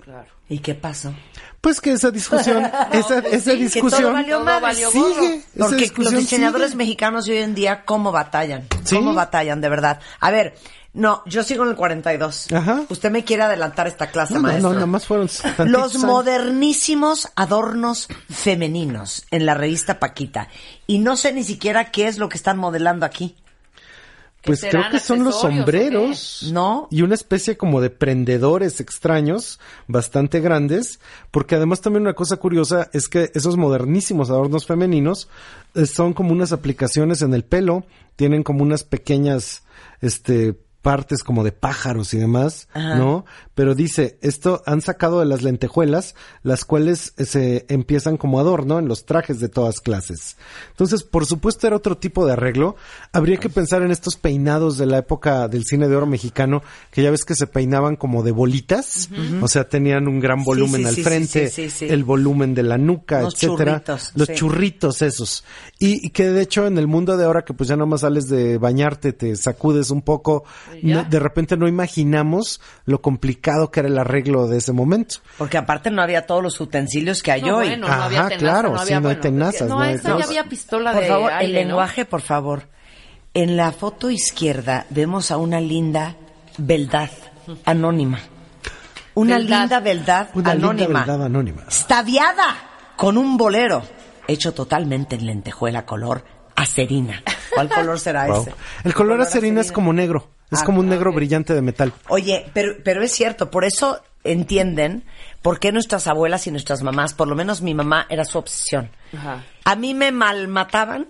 ¿Y 0.50 0.58
qué 0.60 0.74
pasó? 0.74 1.14
Pues 1.62 1.80
que 1.80 1.92
esa 1.92 2.10
discusión, 2.10 2.64
esa, 2.92 3.20
esa 3.20 3.52
sí, 3.52 3.58
que 3.58 3.64
discusión 3.66 4.02
todo 4.02 4.14
valió 4.14 4.38
Todo 4.40 4.60
valió 4.62 4.90
sigue. 4.90 5.36
esa 5.36 5.68
Porque 5.68 5.92
los 5.98 6.12
diseñadores 6.12 6.72
sigue. 6.72 6.78
mexicanos 6.80 7.26
de 7.28 7.34
hoy 7.34 7.44
en 7.44 7.54
día, 7.54 7.86
¿cómo 7.86 8.12
batallan? 8.12 8.66
Sí. 8.84 8.96
¿Cómo 8.96 9.14
batallan, 9.14 9.62
de 9.62 9.70
verdad? 9.70 10.00
A 10.20 10.32
ver, 10.32 10.56
no, 10.94 11.22
yo 11.28 11.44
sigo 11.44 11.64
en 11.64 11.70
el 11.70 11.76
42. 11.76 12.52
Ajá. 12.52 12.82
Usted 12.90 13.12
me 13.12 13.24
quiere 13.24 13.44
adelantar 13.44 13.86
esta 13.86 14.08
clase, 14.10 14.34
No, 14.34 14.40
no, 14.40 14.48
maestro. 14.48 14.70
no, 14.70 14.74
nada 14.74 14.86
más 14.88 15.06
fueron 15.06 15.30
Los 15.66 16.00
modernísimos 16.00 17.30
adornos 17.36 18.08
femeninos 18.28 19.26
en 19.30 19.46
la 19.46 19.54
revista 19.54 20.00
Paquita. 20.00 20.50
Y 20.88 20.98
no 20.98 21.16
sé 21.16 21.32
ni 21.32 21.44
siquiera 21.44 21.92
qué 21.92 22.08
es 22.08 22.18
lo 22.18 22.28
que 22.28 22.38
están 22.38 22.58
modelando 22.58 23.06
aquí. 23.06 23.36
Pues 24.44 24.62
creo 24.62 24.84
que 24.92 25.00
son 25.00 25.24
los 25.24 25.40
sombreros. 25.40 26.50
¿No? 26.52 26.88
Y 26.92 27.02
una 27.02 27.16
especie 27.16 27.56
como 27.56 27.80
de 27.80 27.90
prendedores 27.90 28.80
extraños, 28.82 29.60
bastante 29.88 30.42
grandes, 30.42 31.00
porque 31.32 31.56
además 31.56 31.82
también 31.82 32.04
una 32.04 32.14
cosa 32.14 32.38
curiosa 32.38 32.90
es 32.94 33.08
que 33.08 33.32
esos 33.34 33.56
modernísimos 33.56 34.30
adornos 34.30 34.66
femeninos 34.66 35.30
eh, 35.76 35.86
son 35.86 36.14
como 36.14 36.34
unas 36.34 36.52
aplicaciones 36.52 37.22
en 37.22 37.34
el 37.34 37.46
pelo, 37.46 37.86
tienen 38.16 38.44
como 38.44 38.64
unas 38.64 38.84
pequeñas, 38.84 39.64
este, 40.02 40.56
partes 40.82 41.24
como 41.24 41.46
de 41.46 41.54
pájaros 41.54 42.14
y 42.14 42.18
demás, 42.18 42.68
Ajá. 42.74 42.96
¿no? 42.96 43.26
Pero 43.56 43.76
dice, 43.76 44.18
esto 44.22 44.64
han 44.66 44.82
sacado 44.82 45.20
de 45.20 45.28
las 45.28 45.44
lentejuelas, 45.44 46.16
las 46.42 46.66
cuales 46.66 47.14
eh, 47.18 47.26
se 47.26 47.66
empiezan 47.70 48.18
como 48.18 48.40
adorno 48.40 48.80
en 48.80 48.88
los 48.88 49.06
trajes 49.06 49.40
de 49.40 49.48
todas 49.48 49.80
clases. 49.80 50.38
Entonces, 50.72 51.04
por 51.04 51.28
supuesto 51.28 51.68
era 51.68 51.76
otro 51.76 51.96
tipo 51.98 52.26
de 52.26 52.34
arreglo. 52.34 52.76
Habría 53.12 53.38
que 53.38 53.50
pensar 53.50 53.84
en 53.84 53.92
estos 53.92 54.16
peinados 54.16 54.80
de 54.80 54.88
la 54.88 54.98
época 54.98 55.48
del 55.48 55.66
cine 55.66 55.88
de 55.88 55.96
oro 55.96 56.08
mexicano, 56.08 56.64
que 56.90 57.04
ya 57.04 57.12
ves 57.12 57.26
que 57.26 57.36
se 57.36 57.46
peinaban 57.46 57.96
como 57.96 58.24
de 58.24 58.32
bolitas, 58.32 59.10
o 59.42 59.48
sea, 59.48 59.70
tenían 59.70 60.08
un 60.08 60.20
gran 60.20 60.44
volumen 60.44 60.82
sí, 60.82 60.88
al 60.88 60.96
sí, 60.96 61.04
frente, 61.04 61.52
el 61.94 62.04
volumen 62.04 62.56
de 62.56 62.64
la 62.64 62.80
nuca, 62.80 63.22
Los 63.22 63.36
etcétera. 63.36 63.84
churritos, 63.84 64.12
Los 64.16 64.30
churritos 64.34 65.02
esos. 65.04 65.44
Y, 65.78 66.08
y 66.08 66.10
que 66.10 66.32
de 66.32 66.42
hecho 66.42 66.66
en 66.66 66.80
el 66.80 66.88
mundo 66.88 67.18
de 67.18 67.26
ahora 67.26 67.44
que 67.46 67.54
pues 67.54 67.70
ya 67.70 67.76
nomás 67.76 68.02
sales 68.02 68.30
de 68.30 68.58
bañarte, 68.58 69.14
te 69.14 69.36
sacudes 69.36 69.92
un 69.92 70.02
poco, 70.02 70.44
no- 70.82 71.04
de 71.04 71.20
repente 71.20 71.56
no 71.56 71.68
imaginamos 71.68 72.60
lo 72.86 73.00
complicado 73.02 73.43
que 73.70 73.82
era 73.82 73.90
el 73.90 73.98
arreglo 73.98 74.48
de 74.48 74.58
ese 74.58 74.72
momento. 74.74 75.18
Porque 75.38 75.58
aparte 75.58 75.92
no 75.92 76.02
había 76.02 76.26
todos 76.26 76.42
los 76.42 76.60
utensilios 76.60 77.22
que 77.22 77.32
hay 77.32 77.42
No, 77.44 77.58
hoy. 77.58 77.68
bueno, 77.68 77.88
no 77.88 77.94
Ajá, 77.94 78.06
había 78.06 78.28
tenaza, 78.30 78.38
claro, 78.40 78.70
no 78.72 78.78
sí, 78.78 78.82
había, 78.84 79.00
no 79.02 79.10
hay 79.10 79.16
bueno, 79.16 79.22
tenazas, 79.22 79.70
No, 79.70 79.76
no 79.76 79.82
hay 79.82 79.94
esa 79.96 80.18
ya 80.18 80.26
había 80.26 80.44
pistola 80.46 80.92
Por 80.94 81.02
de 81.04 81.08
favor, 81.08 81.32
aire, 81.32 81.46
el 81.46 81.54
¿no? 81.54 81.60
lenguaje, 81.70 82.06
por 82.06 82.22
favor. 82.22 82.68
En 83.36 83.58
la 83.58 83.72
foto 83.72 84.10
izquierda 84.10 84.86
vemos 84.90 85.30
a 85.32 85.38
una 85.38 85.60
linda 85.60 86.16
beldad 86.58 87.10
anónima. 87.66 88.20
Una 89.16 89.38
Beldad. 89.38 89.60
linda 89.60 89.80
beldad 89.80 90.28
Una 90.34 90.52
anónima. 90.52 90.88
linda 91.00 91.00
verdad 91.14 91.26
anónima. 91.26 91.64
Staviada 91.70 92.56
con 92.96 93.18
un 93.18 93.38
bolero 93.38 93.84
hecho 94.28 94.54
totalmente 94.54 95.16
en 95.16 95.26
lentejuela 95.26 95.86
color 95.86 96.24
acerina. 96.56 97.22
¿Cuál 97.54 97.70
color 97.70 98.00
será 98.00 98.26
Wow. 98.28 98.42
ese? 98.44 98.54
El 98.84 98.94
color 98.94 99.22
acerina 99.22 99.62
es 99.62 99.72
como 99.72 99.94
negro, 99.94 100.30
es 100.54 100.62
Ah, 100.62 100.66
como 100.66 100.80
un 100.80 100.90
negro 100.90 101.12
brillante 101.14 101.54
de 101.54 101.62
metal. 101.62 101.94
Oye, 102.10 102.46
pero, 102.54 102.76
pero 102.84 103.02
es 103.04 103.12
cierto, 103.12 103.50
por 103.52 103.66
eso 103.66 104.02
entienden 104.24 105.04
por 105.42 105.60
qué 105.60 105.72
nuestras 105.72 106.08
abuelas 106.08 106.48
y 106.48 106.52
nuestras 106.52 106.82
mamás, 106.82 107.14
por 107.14 107.28
lo 107.28 107.36
menos 107.36 107.62
mi 107.62 107.74
mamá, 107.74 108.06
era 108.10 108.24
su 108.26 108.38
obsesión. 108.38 108.90
Ajá. 109.18 109.44
A 109.66 109.76
mí 109.76 109.94
me 109.94 110.12
malmataban 110.12 111.08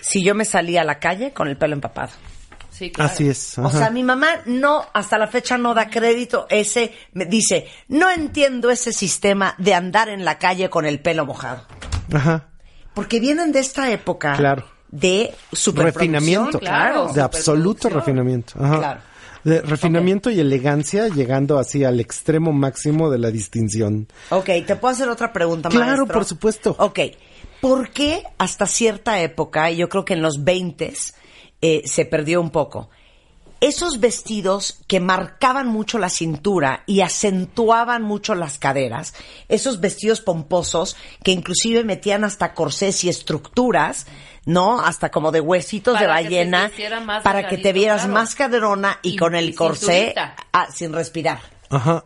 si 0.00 0.22
yo 0.24 0.34
me 0.34 0.44
salía 0.44 0.82
a 0.82 0.84
la 0.84 0.98
calle 0.98 1.32
con 1.32 1.48
el 1.48 1.56
pelo 1.56 1.74
empapado. 1.74 2.10
Sí, 2.70 2.90
claro. 2.90 3.10
Así 3.10 3.26
es. 3.28 3.56
O 3.58 3.70
sea, 3.70 3.88
mi 3.88 4.02
mamá 4.02 4.28
no, 4.44 4.84
hasta 4.92 5.16
la 5.16 5.28
fecha 5.28 5.56
no 5.56 5.72
da 5.72 5.88
crédito 5.88 6.46
ese, 6.50 6.92
me 7.12 7.24
dice, 7.24 7.66
no 7.88 8.10
entiendo 8.10 8.68
ese 8.70 8.92
sistema 8.92 9.54
de 9.56 9.72
andar 9.72 10.10
en 10.10 10.24
la 10.26 10.38
calle 10.38 10.68
con 10.68 10.84
el 10.84 11.00
pelo 11.00 11.24
mojado. 11.24 11.64
Ajá. 12.12 12.48
Porque 12.92 13.18
vienen 13.20 13.52
de 13.52 13.60
esta 13.60 13.90
época 13.90 14.34
Claro. 14.36 14.66
De 14.90 15.34
Refinamiento. 15.74 16.58
claro. 16.58 17.12
De 17.12 17.20
absoluto 17.20 17.88
refinamiento. 17.88 18.54
Ajá. 18.58 18.78
Claro. 18.78 19.00
De 19.44 19.60
refinamiento 19.60 20.28
y 20.30 20.40
elegancia 20.40 21.06
llegando 21.08 21.58
así 21.58 21.84
al 21.84 22.00
extremo 22.00 22.52
máximo 22.52 23.10
de 23.10 23.18
la 23.18 23.30
distinción. 23.30 24.08
Ok, 24.30 24.46
¿te 24.66 24.74
puedo 24.74 24.92
hacer 24.92 25.08
otra 25.08 25.32
pregunta, 25.32 25.68
Claro, 25.68 25.86
maestro? 25.98 26.06
por 26.14 26.24
supuesto. 26.24 26.74
Ok, 26.80 26.98
¿por 27.60 27.90
qué 27.90 28.24
hasta 28.38 28.66
cierta 28.66 29.20
época, 29.20 29.70
y 29.70 29.76
yo 29.76 29.88
creo 29.88 30.04
que 30.04 30.14
en 30.14 30.22
los 30.22 30.42
20 30.42 30.92
eh, 31.62 31.82
se 31.84 32.04
perdió 32.06 32.40
un 32.40 32.50
poco, 32.50 32.90
esos 33.60 34.00
vestidos 34.00 34.80
que 34.88 34.98
marcaban 35.00 35.68
mucho 35.68 35.98
la 35.98 36.08
cintura 36.10 36.82
y 36.86 37.00
acentuaban 37.02 38.02
mucho 38.02 38.34
las 38.34 38.58
caderas, 38.58 39.14
esos 39.48 39.80
vestidos 39.80 40.20
pomposos 40.20 40.96
que 41.22 41.30
inclusive 41.30 41.84
metían 41.84 42.24
hasta 42.24 42.52
corsés 42.52 43.04
y 43.04 43.08
estructuras, 43.08 44.06
¿no? 44.46 44.80
Hasta 44.80 45.10
como 45.10 45.30
de 45.32 45.40
huesitos 45.40 45.94
de 45.98 46.06
Para 46.06 46.14
ballena, 46.14 46.70
para 47.22 47.48
que 47.48 47.58
te 47.58 47.72
vieras 47.74 48.02
claro. 48.02 48.14
más 48.14 48.34
caderona 48.34 48.98
y, 49.02 49.10
Y- 49.10 49.16
con 49.16 49.34
y 49.34 49.38
el 49.38 49.54
corsé 49.54 50.14
ah, 50.52 50.68
sin 50.74 50.92
respirar. 50.94 51.40
Ajá. 51.68 52.04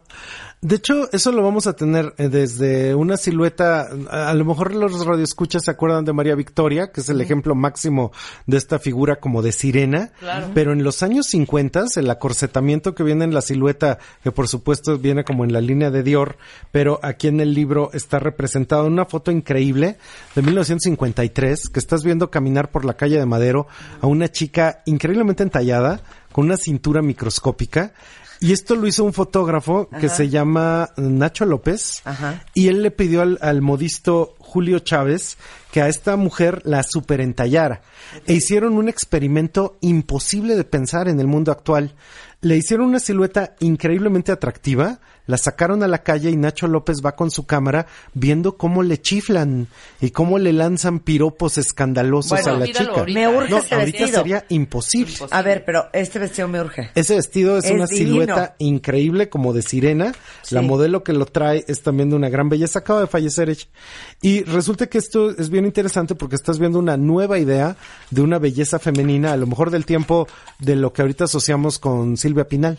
De 0.63 0.77
hecho, 0.77 1.09
eso 1.13 1.33
lo 1.33 1.43
vamos 1.43 1.67
a 1.67 1.73
tener 1.73 2.13
eh, 2.19 2.29
desde 2.29 2.95
una 2.95 3.17
silueta, 3.17 3.89
a, 4.11 4.35
lo 4.35 4.45
mejor 4.45 4.75
los 4.75 5.07
radioescuchas 5.07 5.65
se 5.65 5.71
acuerdan 5.71 6.05
de 6.05 6.13
María 6.13 6.35
Victoria, 6.35 6.93
que 6.93 7.01
es 7.01 7.09
el 7.09 7.23
ejemplo 7.23 7.55
máximo 7.55 8.13
de 8.47 8.59
esta 8.59 8.79
figura 8.79 9.17
como 9.17 9.41
de 9.41 9.53
sirena, 9.53 10.11
Claro. 10.19 10.49
pero 10.53 10.73
en 10.73 10.85
los 10.85 11.03
años 11.03 11.29
50 11.29 11.85
el 11.97 12.11
acorsetamiento 12.11 12.95
que 12.95 13.03
viene 13.05 13.25
en 13.25 13.33
la 13.33 13.41
silueta, 13.41 13.99
que 14.23 14.33
por 14.33 14.49
supuesto 14.49 14.99
viene 14.99 15.25
como 15.25 15.45
en 15.45 15.55
la 15.55 15.63
línea 15.63 15.91
de 15.91 16.03
Dior, 16.03 16.37
pero 16.71 17.01
aquí 17.03 17.29
en 17.29 17.41
el 17.41 17.55
libro 17.55 17.91
está 17.95 18.19
representado 18.19 18.87
en 18.87 18.93
una 18.93 19.07
foto 19.07 19.31
increíble 19.31 19.97
de 20.35 20.43
1953, 20.43 21.71
que 21.71 21.79
estás 21.81 22.05
viendo 22.05 22.31
caminar 22.31 22.71
por 22.71 22.85
la 22.85 22.95
calle 22.95 23.19
de 23.19 23.25
Madero 23.25 23.67
a 24.03 24.07
una 24.07 24.29
chica 24.31 24.83
increíblemente 24.85 25.43
entallada, 25.43 26.03
con 26.33 26.45
una 26.45 26.59
cintura 26.59 27.01
microscópica, 27.01 27.93
y 28.41 28.53
esto 28.53 28.75
lo 28.75 28.87
hizo 28.87 29.05
un 29.05 29.13
fotógrafo 29.13 29.89
que 30.01 30.09
se 30.09 30.31
llama 30.31 30.91
Nacho 30.97 31.45
López. 31.45 32.01
Ajá. 32.05 32.43
Y 32.55 32.69
él 32.69 32.83
le 32.83 32.91
pidió 32.91 33.21
al, 33.21 33.39
al 33.43 33.61
modisto 33.61 34.35
Julio 34.39 34.79
Chávez 34.79 35.37
que 35.71 35.83
a 35.83 35.89
esta 35.89 36.17
mujer 36.17 36.63
la 36.65 36.83
superentallara. 36.83 37.83
E 38.27 38.33
hicieron 38.33 38.79
un 38.79 38.89
experimento 38.89 39.77
imposible 39.83 40.57
de 40.57 40.65
pensar 40.65 41.07
en 41.07 41.21
el 41.21 41.27
mundo 41.27 41.53
actual. 41.53 41.95
Le 42.41 42.57
hicieron 42.57 42.89
una 42.89 42.99
silueta 42.99 43.55
increíblemente 43.61 44.33
atractiva, 44.33 45.01
la 45.27 45.37
sacaron 45.39 45.83
a 45.83 45.89
la 45.89 46.03
calle 46.03 46.31
y 46.31 46.37
Nacho 46.37 46.67
López 46.67 46.99
va 47.05 47.15
con 47.17 47.31
su 47.31 47.47
cámara 47.47 47.87
viendo 48.15 48.57
cómo 48.57 48.83
le 48.83 49.01
chiflan 49.01 49.69
y 50.01 50.11
cómo 50.11 50.39
le 50.39 50.53
lanzan 50.53 50.99
piropos 51.01 51.57
escandalosos 51.59 52.31
Bueno, 52.31 52.51
a 52.53 52.59
la 52.61 52.67
chica. 52.67 52.85
ahorita. 52.95 53.21
Me 53.21 53.29
urge 53.29 53.51
no, 53.51 53.57
ahorita 53.57 53.77
vestido. 53.79 54.09
sería 54.19 54.45
imposible. 54.49 55.13
Imposible. 55.13 55.29
A 55.39 55.43
ver, 55.43 55.65
pero 55.65 55.85
este 55.93 56.19
vestido 56.19 56.49
me 56.49 56.61
urge. 56.61 56.91
Ese 56.95 57.15
vestido 57.15 57.59
es, 57.59 57.65
Es 57.67 57.71
una 57.73 57.87
divino. 57.87 58.11
silueta 58.11 58.55
increíble 58.59 59.29
como 59.29 59.53
de 59.53 59.63
sirena. 59.63 60.13
Sí. 60.43 60.55
La 60.55 60.63
modelo 60.63 61.05
que 61.05 61.13
lo 61.13 61.27
trae 61.27 61.65
es 61.69 61.83
también 61.83 62.11
de 62.11 62.17
una 62.17 62.29
gran 62.29 62.49
belleza. 62.49 62.81
Acaba 62.81 63.01
de 63.01 63.07
fallecer 63.07 63.51
ella. 63.51 63.67
Y 64.23 64.43
resulta 64.45 64.87
que 64.89 64.99
esto 64.99 65.31
es 65.31 65.49
bien 65.51 65.65
interesante 65.65 66.15
porque 66.15 66.37
estás 66.37 66.59
viendo 66.59 66.79
una 66.79 66.97
nueva 66.97 67.39
idea 67.39 67.77
de 68.11 68.21
una 68.23 68.39
belleza 68.39 68.79
femenina, 68.79 69.33
a 69.33 69.37
lo 69.37 69.47
mejor 69.47 69.71
del 69.71 69.87
tiempo 69.87 70.27
de 70.59 70.77
lo 70.77 70.93
que 70.93 71.03
ahorita 71.03 71.25
asociamos 71.25 71.79
con 71.79 72.17
Silvia 72.17 72.49
Pinal. 72.49 72.79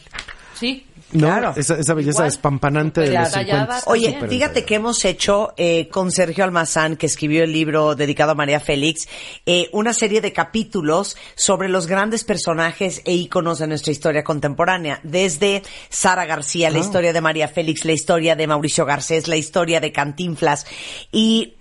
Sí. 0.61 0.85
¿No? 1.11 1.27
Claro. 1.27 1.53
Esa, 1.57 1.75
esa 1.77 1.93
belleza 1.93 2.19
Igual. 2.19 2.27
espampanante 2.29 3.01
de 3.01 3.07
los 3.09 3.27
Superdetallada 3.27 3.79
50. 3.81 3.91
Oye, 3.91 4.11
También. 4.11 4.29
fíjate 4.29 4.63
que 4.63 4.75
hemos 4.75 5.03
hecho 5.03 5.53
eh, 5.57 5.89
con 5.89 6.09
Sergio 6.09 6.45
Almazán, 6.45 6.95
que 6.95 7.05
escribió 7.07 7.43
el 7.43 7.51
libro 7.51 7.95
dedicado 7.95 8.31
a 8.31 8.35
María 8.35 8.61
Félix, 8.61 9.09
eh, 9.45 9.67
una 9.73 9.93
serie 9.93 10.21
de 10.21 10.31
capítulos 10.31 11.17
sobre 11.35 11.67
los 11.67 11.87
grandes 11.87 12.23
personajes 12.23 13.01
e 13.03 13.13
íconos 13.13 13.59
de 13.59 13.67
nuestra 13.67 13.91
historia 13.91 14.23
contemporánea. 14.23 15.01
Desde 15.03 15.63
Sara 15.89 16.25
García, 16.25 16.69
la 16.69 16.77
Ah. 16.77 16.81
historia 16.81 17.11
de 17.11 17.19
María 17.19 17.49
Félix, 17.49 17.83
la 17.83 17.91
historia 17.91 18.37
de 18.37 18.47
Mauricio 18.47 18.85
Garcés, 18.85 19.27
la 19.27 19.35
historia 19.35 19.81
de 19.81 19.91
Cantinflas. 19.91 20.65
Y 21.11 21.55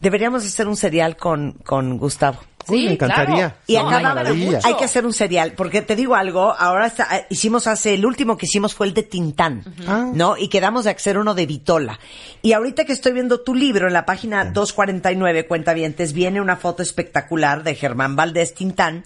deberíamos 0.00 0.44
hacer 0.44 0.66
un 0.66 0.74
serial 0.76 1.16
con, 1.16 1.52
con 1.64 1.96
Gustavo. 1.96 2.40
Uy, 2.68 2.80
Sí, 2.80 2.84
me 2.86 2.92
encantaría. 2.94 3.34
claro. 3.36 3.54
Y 3.66 3.76
acabamos 3.76 4.14
maravilla. 4.14 4.60
hay 4.64 4.74
que 4.74 4.84
hacer 4.84 5.06
un 5.06 5.12
serial, 5.12 5.52
porque 5.52 5.82
te 5.82 5.96
digo 5.96 6.14
algo, 6.14 6.54
ahora 6.58 6.86
está- 6.86 7.08
eh, 7.16 7.26
hicimos 7.30 7.66
hace, 7.66 7.94
el 7.94 8.04
último 8.06 8.36
que 8.36 8.46
hicimos 8.46 8.74
fue 8.74 8.86
el 8.88 8.94
de 8.94 9.02
Tintán, 9.02 9.62
Ah. 9.86 10.10
¿no? 10.12 10.36
Y 10.36 10.48
quedamos 10.48 10.84
de 10.84 10.90
hacer 10.90 11.18
uno 11.18 11.34
de 11.34 11.46
Vitola. 11.46 11.98
Y 12.42 12.52
ahorita 12.52 12.84
que 12.84 12.92
estoy 12.92 13.12
viendo 13.12 13.40
tu 13.40 13.54
libro 13.54 13.86
en 13.86 13.92
la 13.92 14.04
página 14.06 14.44
249, 14.46 15.46
Cuentavientes, 15.46 16.12
viene 16.12 16.40
una 16.40 16.56
foto 16.56 16.82
espectacular 16.82 17.62
de 17.62 17.74
Germán 17.74 18.16
Valdés 18.16 18.54
Tintán 18.54 19.04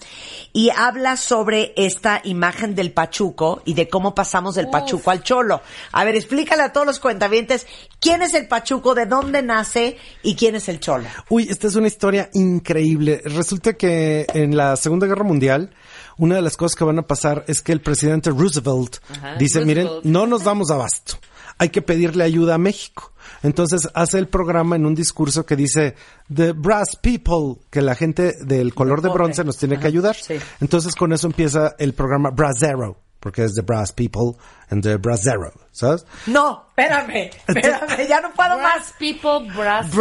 y 0.53 0.69
habla 0.69 1.17
sobre 1.17 1.73
esta 1.75 2.21
imagen 2.23 2.75
del 2.75 2.91
Pachuco 2.91 3.61
y 3.65 3.73
de 3.73 3.89
cómo 3.89 4.15
pasamos 4.15 4.55
del 4.55 4.65
Uf. 4.67 4.71
Pachuco 4.71 5.11
al 5.11 5.23
Cholo. 5.23 5.61
A 5.91 6.03
ver, 6.03 6.15
explícale 6.15 6.63
a 6.63 6.73
todos 6.73 6.87
los 6.87 6.99
cuentavientes 6.99 7.67
quién 7.99 8.21
es 8.21 8.33
el 8.33 8.47
Pachuco, 8.47 8.95
de 8.95 9.05
dónde 9.05 9.41
nace 9.41 9.97
y 10.23 10.35
quién 10.35 10.55
es 10.55 10.67
el 10.69 10.79
Cholo. 10.79 11.05
Uy, 11.29 11.47
esta 11.49 11.67
es 11.67 11.75
una 11.75 11.87
historia 11.87 12.29
increíble. 12.33 13.21
Resulta 13.25 13.50
que 13.59 14.25
en 14.33 14.55
la 14.55 14.75
Segunda 14.75 15.07
Guerra 15.07 15.23
Mundial, 15.23 15.71
una 16.17 16.35
de 16.35 16.41
las 16.41 16.57
cosas 16.57 16.75
que 16.75 16.83
van 16.83 16.99
a 16.99 17.07
pasar 17.07 17.43
es 17.47 17.61
que 17.61 17.71
el 17.71 17.81
presidente 17.81 18.29
Roosevelt 18.29 18.97
Ajá, 19.09 19.35
dice, 19.37 19.65
miren, 19.65 19.87
no 20.03 20.27
nos 20.27 20.43
damos 20.43 20.71
abasto. 20.71 21.15
Hay 21.57 21.69
que 21.69 21.81
pedirle 21.81 22.23
ayuda 22.23 22.55
a 22.55 22.57
México. 22.57 23.11
Entonces 23.43 23.87
hace 23.93 24.17
el 24.17 24.27
programa 24.27 24.75
en 24.75 24.85
un 24.85 24.95
discurso 24.95 25.45
que 25.45 25.55
dice, 25.55 25.95
The 26.33 26.53
brass 26.53 26.95
people, 26.95 27.63
que 27.69 27.81
la 27.81 27.95
gente 27.95 28.33
del 28.43 28.73
color 28.73 29.01
de 29.01 29.09
bronce 29.09 29.43
nos 29.43 29.57
tiene 29.57 29.79
que 29.79 29.87
ayudar. 29.87 30.15
sí. 30.15 30.35
Entonces 30.59 30.95
con 30.95 31.13
eso 31.13 31.27
empieza 31.27 31.75
el 31.77 31.93
programa 31.93 32.31
Brazzero, 32.31 32.97
porque 33.19 33.43
es 33.43 33.53
The 33.53 33.61
Brass 33.61 33.91
People 33.91 34.33
and 34.71 34.81
the 34.83 34.97
brasero, 34.97 35.51
¿sabes? 35.71 36.05
No, 36.27 36.65
espérame, 36.69 37.29
espérame, 37.47 38.07
ya 38.07 38.21
no 38.21 38.31
puedo 38.33 38.57
Brass 38.57 38.77
más. 38.79 38.93
people, 38.97 39.51
brass. 39.55 39.91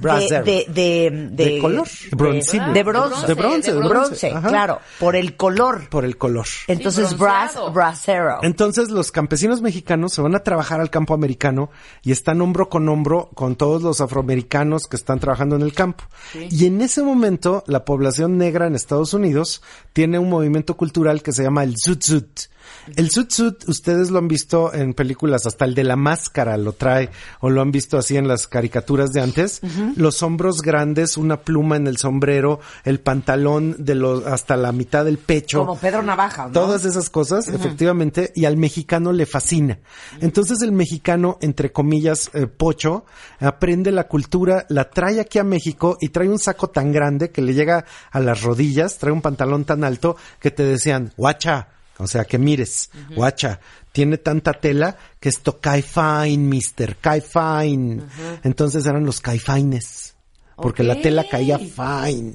Brass 0.00 0.28
de, 0.30 0.42
de, 0.42 0.66
de, 0.68 1.10
de, 1.30 1.44
¿De 1.44 1.58
color? 1.60 1.86
Broncino. 2.12 2.72
De 2.72 2.82
bronce. 2.82 3.26
De 3.26 3.34
bronce, 3.34 3.72
De 3.72 3.74
de 3.74 3.80
bronce, 3.80 3.88
bronce, 3.88 4.30
ajá. 4.32 4.48
claro, 4.48 4.80
por 4.98 5.14
el 5.16 5.36
color. 5.36 5.88
Por 5.88 6.04
el 6.04 6.16
color. 6.16 6.46
Entonces, 6.66 7.16
brass, 7.16 7.54
brasero. 7.72 8.38
Entonces 8.42 8.90
los 8.90 9.12
campesinos 9.12 9.60
mexicanos 9.60 10.12
se 10.12 10.22
van 10.22 10.34
a 10.34 10.40
trabajar 10.42 10.80
al 10.80 10.90
campo 10.90 11.14
americano 11.14 11.70
y 12.02 12.12
están 12.12 12.40
hombro 12.40 12.68
con 12.68 12.88
hombro 12.88 13.30
con 13.34 13.56
todos 13.56 13.82
los 13.82 14.00
afroamericanos 14.00 14.86
que 14.86 14.96
están 14.96 15.20
trabajando 15.20 15.56
en 15.56 15.62
el 15.62 15.72
campo. 15.74 16.04
Y 16.34 16.66
en 16.66 16.80
ese 16.80 17.02
momento 17.02 17.62
la 17.66 17.84
población 17.84 18.38
negra 18.38 18.66
en 18.66 18.74
Estados 18.74 19.12
Unidos 19.14 19.62
tiene 19.92 20.18
un 20.18 20.30
movimiento 20.30 20.76
cultural 20.76 21.22
que 21.22 21.32
se 21.32 21.42
llama 21.42 21.62
el 21.62 21.74
Zoot 21.78 22.02
Zoot. 22.02 22.40
El 22.96 23.10
Zoot 23.10 23.30
Zoot, 23.32 23.68
ustedes 23.68 24.10
lo 24.14 24.20
han 24.20 24.28
visto 24.28 24.72
en 24.72 24.94
películas, 24.94 25.46
hasta 25.46 25.66
el 25.66 25.74
de 25.74 25.84
la 25.84 25.96
máscara 25.96 26.56
lo 26.56 26.72
trae, 26.72 27.10
o 27.40 27.50
lo 27.50 27.60
han 27.60 27.70
visto 27.70 27.98
así 27.98 28.16
en 28.16 28.26
las 28.26 28.46
caricaturas 28.46 29.12
de 29.12 29.20
antes. 29.20 29.60
Los 29.96 30.22
hombros 30.22 30.62
grandes, 30.62 31.16
una 31.18 31.42
pluma 31.42 31.76
en 31.76 31.86
el 31.86 31.98
sombrero, 31.98 32.60
el 32.84 33.00
pantalón 33.00 33.76
de 33.78 33.94
los, 33.94 34.26
hasta 34.26 34.56
la 34.56 34.72
mitad 34.72 35.04
del 35.04 35.18
pecho. 35.18 35.58
Como 35.60 35.76
Pedro 35.76 36.02
Navaja, 36.02 36.46
¿no? 36.46 36.52
Todas 36.52 36.84
esas 36.84 37.10
cosas, 37.10 37.48
efectivamente, 37.48 38.32
y 38.34 38.46
al 38.46 38.56
mexicano 38.56 39.12
le 39.12 39.26
fascina. 39.26 39.78
Entonces 40.20 40.62
el 40.62 40.72
mexicano, 40.72 41.38
entre 41.40 41.72
comillas, 41.72 42.30
eh, 42.32 42.46
pocho, 42.46 43.04
aprende 43.40 43.90
la 43.92 44.08
cultura, 44.08 44.64
la 44.68 44.90
trae 44.90 45.20
aquí 45.20 45.38
a 45.38 45.44
México 45.44 45.98
y 46.00 46.08
trae 46.08 46.28
un 46.28 46.38
saco 46.38 46.70
tan 46.70 46.92
grande 46.92 47.30
que 47.30 47.42
le 47.42 47.54
llega 47.54 47.84
a 48.10 48.20
las 48.20 48.42
rodillas, 48.42 48.98
trae 48.98 49.12
un 49.12 49.22
pantalón 49.22 49.64
tan 49.64 49.84
alto 49.84 50.16
que 50.40 50.50
te 50.50 50.64
decían, 50.64 51.12
guacha, 51.16 51.68
o 51.98 52.06
sea, 52.06 52.24
que 52.24 52.38
mires, 52.38 52.90
guacha, 53.14 53.60
tiene 53.94 54.18
tanta 54.18 54.54
tela 54.54 54.96
que 55.20 55.28
esto 55.28 55.60
cae 55.60 55.80
fine, 55.80 56.38
mister, 56.38 56.96
cae 56.96 57.20
fine. 57.20 58.02
Entonces 58.42 58.84
eran 58.86 59.06
los 59.06 59.20
caifines, 59.20 60.16
porque 60.56 60.82
la 60.82 61.00
tela 61.00 61.24
caía 61.30 61.60
fine. 61.60 62.34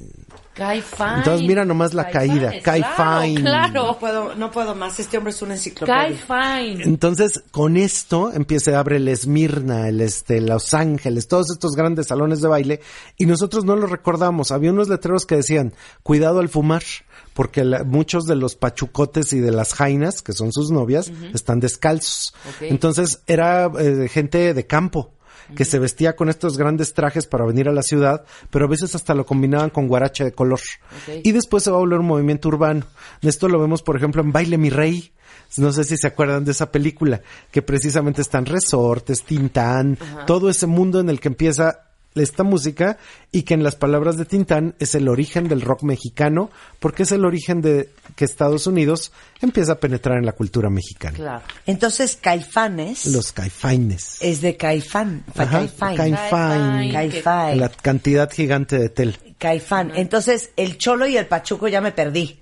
Kai 0.54 0.82
fine. 0.82 1.18
Entonces 1.20 1.48
mira 1.48 1.64
nomás 1.64 1.94
la 1.94 2.10
caída, 2.10 2.52
Kai 2.62 2.82
claro, 2.82 3.22
fine. 3.22 3.42
Claro. 3.42 3.86
No 3.88 3.98
puedo, 4.00 4.36
no 4.36 4.52
puedo 4.52 4.76
más. 4.76 5.00
Este 5.00 5.18
hombre 5.18 5.32
es 5.32 5.42
una 5.42 5.54
enciclopedia. 5.54 6.18
Kai 6.28 6.74
fine. 6.76 6.84
Entonces, 6.84 7.44
con 7.52 7.78
esto 7.78 8.32
empieza 8.34 8.76
a 8.76 8.80
abre 8.80 8.98
el 8.98 9.08
Esmirna, 9.08 9.88
el 9.88 10.02
este, 10.02 10.42
Los 10.42 10.74
Ángeles, 10.74 11.28
todos 11.30 11.50
estos 11.50 11.76
grandes 11.76 12.08
salones 12.08 12.42
de 12.42 12.48
baile, 12.50 12.82
y 13.18 13.26
nosotros 13.26 13.64
no 13.64 13.76
lo 13.78 13.88
recordamos. 13.88 14.52
Había 14.52 14.72
unos 14.72 14.90
letreros 14.90 15.26
que 15.26 15.36
decían, 15.38 15.74
cuidado 16.04 16.40
al 16.40 16.50
fumar, 16.50 16.84
porque 17.34 17.64
la- 17.64 17.84
muchos 17.86 18.26
de 18.26 18.36
los 18.36 18.56
pachucotes 18.56 19.32
y 19.34 19.40
de 19.40 19.52
las 19.52 19.74
jainas, 19.74 20.22
que 20.22 20.34
son 20.34 20.52
sus 20.52 20.72
novias, 20.72 21.10
están 21.34 21.60
descalzos. 21.62 22.34
Entonces, 22.60 23.22
era 23.28 23.72
eh, 23.80 24.10
gente 24.10 24.54
de 24.54 24.68
campo 24.68 25.14
que 25.56 25.66
se 25.66 25.80
vestía 25.80 26.16
con 26.16 26.30
estos 26.30 26.58
grandes 26.58 26.94
trajes 26.94 27.28
para 27.28 27.46
venir 27.46 27.68
a 27.70 27.74
la 27.74 27.82
ciudad, 27.82 28.24
pero 28.50 28.66
a 28.66 28.70
veces 28.70 28.96
hasta 28.96 29.14
lo 29.14 29.26
combinaban 29.26 29.70
con 29.70 29.88
guarache 29.88 30.24
de 30.24 30.32
color. 30.32 30.60
Y 31.24 31.32
después 31.32 31.64
se 31.64 31.72
va 31.72 31.78
a 31.78 31.82
volver 31.82 32.00
un 32.00 32.08
movimiento 32.08 32.50
urbano. 32.50 32.86
Esto 33.22 33.48
lo 33.48 33.60
vemos, 33.60 33.82
por 33.82 33.98
ejemplo, 33.98 34.22
en 34.22 34.32
Baile 34.32 34.58
Mi 34.58 34.70
Rey. 34.70 35.12
No 35.58 35.72
sé 35.72 35.84
si 35.84 35.98
se 35.98 36.08
acuerdan 36.08 36.46
de 36.46 36.52
esa 36.52 36.72
película, 36.72 37.22
que 37.52 37.62
precisamente 37.62 38.22
están 38.22 38.46
resortes, 38.46 39.24
Tintán, 39.24 39.98
todo 40.28 40.50
ese 40.50 40.68
mundo 40.68 41.00
en 41.00 41.10
el 41.10 41.20
que 41.20 41.30
empieza 41.30 41.89
esta 42.16 42.44
música 42.44 42.98
y 43.32 43.44
que 43.44 43.54
en 43.54 43.64
las 43.64 43.76
palabras 43.76 44.18
de 44.18 44.26
Tintán 44.26 44.76
es 44.80 44.96
el 44.96 45.08
origen 45.08 45.48
del 45.48 45.62
rock 45.62 45.84
mexicano, 45.84 46.50
porque 46.80 47.04
es 47.04 47.12
el 47.12 47.26
origen 47.26 47.62
de 47.62 47.90
que 48.16 48.26
Estados 48.26 48.68
Unidos 48.68 49.12
empieza 49.42 49.74
a 49.74 49.80
penetrar 49.80 50.18
en 50.18 50.26
la 50.26 50.34
cultura 50.34 50.70
mexicana. 50.70 51.16
Claro. 51.16 51.44
Entonces, 51.66 52.18
Caifanes 52.20 53.06
Los 53.08 53.32
caifaines. 53.32 54.18
es 54.22 54.42
de 54.42 54.58
Caifán. 54.58 55.24
Ajá, 55.36 55.60
Caifán. 55.60 55.96
Caifán. 55.96 56.92
Caifán. 56.92 57.60
La 57.60 57.70
cantidad 57.70 58.30
gigante 58.32 58.78
de 58.78 58.90
tel. 58.90 59.18
Caifán. 59.38 59.92
Entonces, 59.96 60.50
el 60.58 60.78
cholo 60.78 61.08
y 61.08 61.16
el 61.18 61.28
pachuco 61.28 61.68
ya 61.68 61.82
me 61.82 61.92
perdí. 61.92 62.40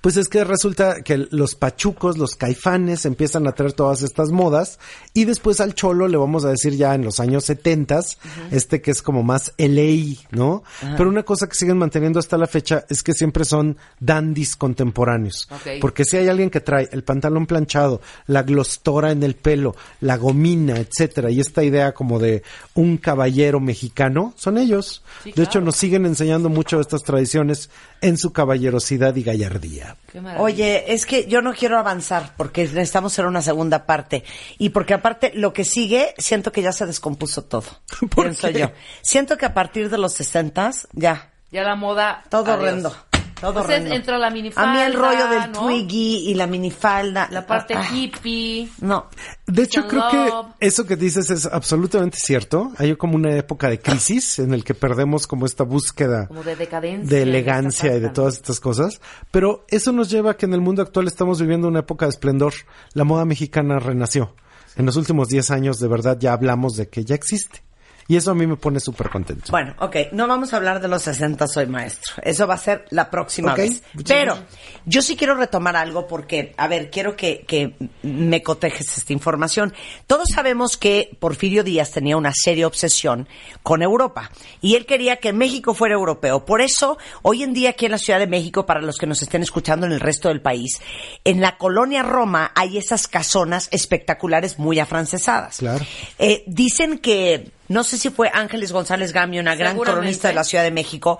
Pues 0.00 0.16
es 0.16 0.28
que 0.28 0.44
resulta 0.44 1.02
que 1.02 1.26
los 1.30 1.54
pachucos, 1.54 2.18
los 2.18 2.36
caifanes 2.36 3.04
empiezan 3.04 3.46
a 3.46 3.52
traer 3.52 3.72
todas 3.72 4.02
estas 4.02 4.30
modas 4.30 4.78
y 5.12 5.24
después 5.24 5.60
al 5.60 5.74
cholo 5.74 6.08
le 6.08 6.16
vamos 6.16 6.44
a 6.44 6.50
decir 6.50 6.76
ya 6.76 6.94
en 6.94 7.04
los 7.04 7.20
años 7.20 7.44
setentas, 7.44 8.18
este 8.50 8.80
que 8.80 8.90
es 8.90 9.02
como 9.02 9.22
más 9.22 9.52
LA, 9.58 10.16
¿no? 10.30 10.62
Pero 10.96 11.08
una 11.08 11.22
cosa 11.22 11.48
que 11.48 11.54
siguen 11.54 11.78
manteniendo 11.78 12.18
hasta 12.18 12.38
la 12.38 12.46
fecha 12.46 12.84
es 12.88 13.02
que 13.02 13.12
siempre 13.12 13.44
son 13.44 13.76
dandies 14.00 14.56
contemporáneos. 14.56 15.48
Porque 15.80 16.04
si 16.04 16.16
hay 16.16 16.28
alguien 16.28 16.50
que 16.50 16.60
trae 16.60 16.88
el 16.92 17.04
pantalón 17.04 17.46
planchado, 17.46 18.00
la 18.26 18.42
glostora 18.42 19.10
en 19.12 19.22
el 19.22 19.34
pelo, 19.34 19.74
la 20.00 20.16
gomina, 20.16 20.76
etcétera, 20.76 21.30
y 21.30 21.40
esta 21.40 21.62
idea 21.62 21.92
como 21.92 22.18
de 22.18 22.42
un 22.74 22.96
caballero 22.98 23.60
mexicano, 23.60 24.34
son 24.36 24.58
ellos. 24.58 25.02
Sí, 25.22 25.32
de 25.32 25.42
hecho, 25.42 25.60
nos 25.60 25.76
siguen 25.76 26.06
enseñando 26.06 26.48
mucho 26.48 26.80
estas 26.80 27.02
tradiciones 27.02 27.70
en 28.00 28.16
su 28.18 28.32
caballerosidad 28.32 29.14
y 29.16 29.22
gallardía. 29.22 29.63
Qué 30.10 30.20
maravilla. 30.20 30.42
Oye, 30.42 30.92
es 30.92 31.06
que 31.06 31.26
yo 31.26 31.42
no 31.42 31.52
quiero 31.54 31.78
avanzar 31.78 32.34
porque 32.36 32.62
necesitamos 32.64 33.12
hacer 33.12 33.26
una 33.26 33.42
segunda 33.42 33.86
parte. 33.86 34.24
Y 34.58 34.70
porque 34.70 34.94
aparte, 34.94 35.32
lo 35.34 35.52
que 35.52 35.64
sigue, 35.64 36.14
siento 36.18 36.52
que 36.52 36.62
ya 36.62 36.72
se 36.72 36.86
descompuso 36.86 37.44
todo. 37.44 37.64
¿Por 38.10 38.24
Pienso 38.26 38.48
qué? 38.48 38.58
yo. 38.60 38.70
Siento 39.02 39.36
que 39.36 39.46
a 39.46 39.54
partir 39.54 39.90
de 39.90 39.98
los 39.98 40.12
sesentas, 40.14 40.88
ya, 40.92 41.30
Ya 41.50 41.62
la 41.62 41.76
moda. 41.76 42.24
todo 42.30 42.52
adiós. 42.52 42.58
horrendo. 42.60 42.96
Todo 43.40 43.50
Entonces 43.50 43.76
horrendo. 43.78 43.94
entra 43.96 44.18
la 44.18 44.26
A 44.28 44.30
minifalda. 44.30 44.72
mí 44.72 44.80
el 44.80 44.94
rollo 44.94 45.28
del 45.28 45.52
¿no? 45.52 45.60
twiggy 45.60 46.30
y 46.30 46.34
la 46.34 46.46
minifalda. 46.46 47.28
La 47.30 47.46
parte 47.46 47.74
Ah, 47.74 47.84
hippie. 47.92 48.68
No. 48.80 49.06
De 49.46 49.62
hecho, 49.64 49.86
creo 49.86 50.02
love. 50.10 50.46
que 50.58 50.66
eso 50.66 50.86
que 50.86 50.96
dices 50.96 51.28
es 51.30 51.44
absolutamente 51.46 52.16
cierto. 52.18 52.70
Hay 52.78 52.94
como 52.96 53.16
una 53.16 53.36
época 53.36 53.68
de 53.68 53.80
crisis 53.80 54.38
en 54.38 54.54
el 54.54 54.64
que 54.64 54.74
perdemos 54.74 55.26
como 55.26 55.46
esta 55.46 55.64
búsqueda 55.64 56.26
Como 56.28 56.42
de 56.42 56.56
decadencia. 56.56 57.16
de 57.16 57.22
elegancia 57.22 57.94
y 57.96 58.00
de 58.00 58.08
todas 58.10 58.34
estas 58.34 58.60
cosas. 58.60 59.00
Pero 59.30 59.64
eso 59.68 59.92
nos 59.92 60.08
lleva 60.10 60.32
a 60.32 60.36
que 60.36 60.46
en 60.46 60.54
el 60.54 60.60
mundo 60.60 60.82
actual 60.82 61.06
estamos 61.06 61.40
viviendo 61.40 61.68
una 61.68 61.80
época 61.80 62.06
de 62.06 62.10
esplendor. 62.10 62.54
La 62.94 63.04
moda 63.04 63.24
mexicana 63.24 63.78
renació. 63.78 64.34
En 64.76 64.86
los 64.86 64.96
últimos 64.96 65.28
10 65.28 65.50
años, 65.50 65.78
de 65.78 65.88
verdad, 65.88 66.16
ya 66.18 66.32
hablamos 66.32 66.76
de 66.76 66.88
que 66.88 67.04
ya 67.04 67.14
existe. 67.14 67.62
Y 68.06 68.16
eso 68.16 68.32
a 68.32 68.34
mí 68.34 68.46
me 68.46 68.56
pone 68.56 68.80
súper 68.80 69.08
contento. 69.08 69.50
Bueno, 69.50 69.74
ok, 69.78 69.96
no 70.12 70.26
vamos 70.26 70.52
a 70.52 70.56
hablar 70.56 70.80
de 70.80 70.88
los 70.88 71.02
60, 71.02 71.46
soy 71.48 71.66
maestro. 71.66 72.14
Eso 72.22 72.46
va 72.46 72.54
a 72.54 72.58
ser 72.58 72.84
la 72.90 73.10
próxima 73.10 73.54
vez. 73.54 73.82
Pero 74.06 74.34
gracias. 74.34 74.60
yo 74.84 75.02
sí 75.02 75.16
quiero 75.16 75.34
retomar 75.34 75.76
algo 75.76 76.06
porque, 76.06 76.54
a 76.56 76.68
ver, 76.68 76.90
quiero 76.90 77.16
que, 77.16 77.44
que 77.46 77.74
me 78.02 78.42
cotejes 78.42 78.98
esta 78.98 79.12
información. 79.12 79.72
Todos 80.06 80.28
sabemos 80.34 80.76
que 80.76 81.16
Porfirio 81.18 81.64
Díaz 81.64 81.92
tenía 81.92 82.16
una 82.16 82.32
seria 82.34 82.66
obsesión 82.66 83.28
con 83.62 83.82
Europa 83.82 84.30
y 84.60 84.74
él 84.74 84.86
quería 84.86 85.16
que 85.16 85.32
México 85.32 85.74
fuera 85.74 85.94
europeo. 85.94 86.44
Por 86.44 86.60
eso, 86.60 86.98
hoy 87.22 87.42
en 87.42 87.54
día 87.54 87.70
aquí 87.70 87.86
en 87.86 87.92
la 87.92 87.98
Ciudad 87.98 88.18
de 88.18 88.26
México, 88.26 88.66
para 88.66 88.82
los 88.82 88.98
que 88.98 89.06
nos 89.06 89.22
estén 89.22 89.42
escuchando 89.42 89.86
en 89.86 89.92
el 89.92 90.00
resto 90.00 90.28
del 90.28 90.42
país, 90.42 90.80
en 91.24 91.40
la 91.40 91.56
colonia 91.56 92.02
Roma 92.02 92.52
hay 92.54 92.76
esas 92.78 93.08
casonas 93.08 93.68
espectaculares 93.70 94.58
muy 94.58 94.78
afrancesadas. 94.78 95.58
Claro. 95.58 95.84
Eh, 96.18 96.44
dicen 96.46 96.98
que, 96.98 97.50
no 97.68 97.84
sé 97.84 97.98
si 97.98 98.10
fue 98.10 98.30
Ángeles 98.32 98.72
González 98.72 99.12
Gamio, 99.12 99.40
una 99.40 99.54
gran 99.54 99.78
cronista 99.78 100.28
de 100.28 100.34
la 100.34 100.44
Ciudad 100.44 100.64
de 100.64 100.70
México, 100.70 101.18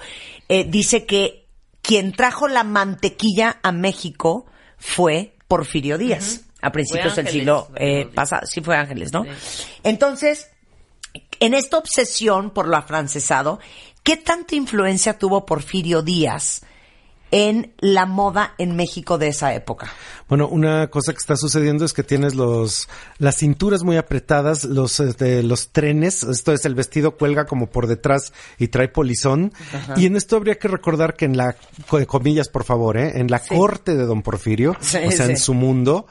eh, 0.48 0.64
dice 0.68 1.06
que 1.06 1.46
quien 1.82 2.12
trajo 2.12 2.48
la 2.48 2.64
mantequilla 2.64 3.60
a 3.62 3.72
México 3.72 4.46
fue 4.78 5.36
Porfirio 5.48 5.98
Díaz, 5.98 6.42
a 6.60 6.72
principios 6.72 7.16
del 7.16 7.28
siglo 7.28 7.68
eh, 7.76 8.08
pasado. 8.14 8.46
Sí 8.46 8.60
fue 8.60 8.76
Ángeles, 8.76 9.12
¿no? 9.12 9.24
Sí. 9.24 9.64
Entonces, 9.82 10.48
en 11.40 11.54
esta 11.54 11.78
obsesión 11.78 12.50
por 12.50 12.68
lo 12.68 12.76
afrancesado, 12.76 13.60
¿qué 14.02 14.16
tanta 14.16 14.54
influencia 14.54 15.18
tuvo 15.18 15.44
Porfirio 15.46 16.02
Díaz 16.02 16.62
en 17.36 17.74
la 17.80 18.06
moda 18.06 18.54
en 18.58 18.76
México 18.76 19.18
de 19.18 19.26
esa 19.26 19.54
época? 19.54 19.90
Bueno, 20.28 20.46
una 20.46 20.86
cosa 20.88 21.12
que 21.12 21.18
está 21.18 21.34
sucediendo 21.36 21.84
es 21.84 21.92
que 21.92 22.04
tienes 22.04 22.36
los 22.36 22.88
las 23.18 23.36
cinturas 23.38 23.82
muy 23.82 23.96
apretadas, 23.96 24.64
los 24.64 25.00
este, 25.00 25.42
los 25.42 25.70
trenes, 25.70 26.22
esto 26.22 26.52
es 26.52 26.64
el 26.64 26.76
vestido 26.76 27.16
cuelga 27.16 27.44
como 27.46 27.66
por 27.70 27.88
detrás 27.88 28.32
y 28.56 28.68
trae 28.68 28.86
polizón. 28.86 29.52
Y 29.96 30.06
en 30.06 30.14
esto 30.16 30.36
habría 30.36 30.58
que 30.60 30.68
recordar 30.68 31.16
que 31.16 31.24
en 31.24 31.36
la 31.36 31.56
co- 31.88 32.06
comillas, 32.06 32.48
por 32.48 32.62
favor, 32.62 32.96
¿eh? 32.96 33.18
en 33.18 33.26
la 33.30 33.40
corte 33.40 33.96
de 33.96 34.06
Don 34.06 34.22
Porfirio, 34.22 34.76
Sí, 34.80 34.98
o 35.04 35.10
sea, 35.10 35.26
sí. 35.26 35.32
en 35.32 35.38
su 35.38 35.54
mundo. 35.54 36.06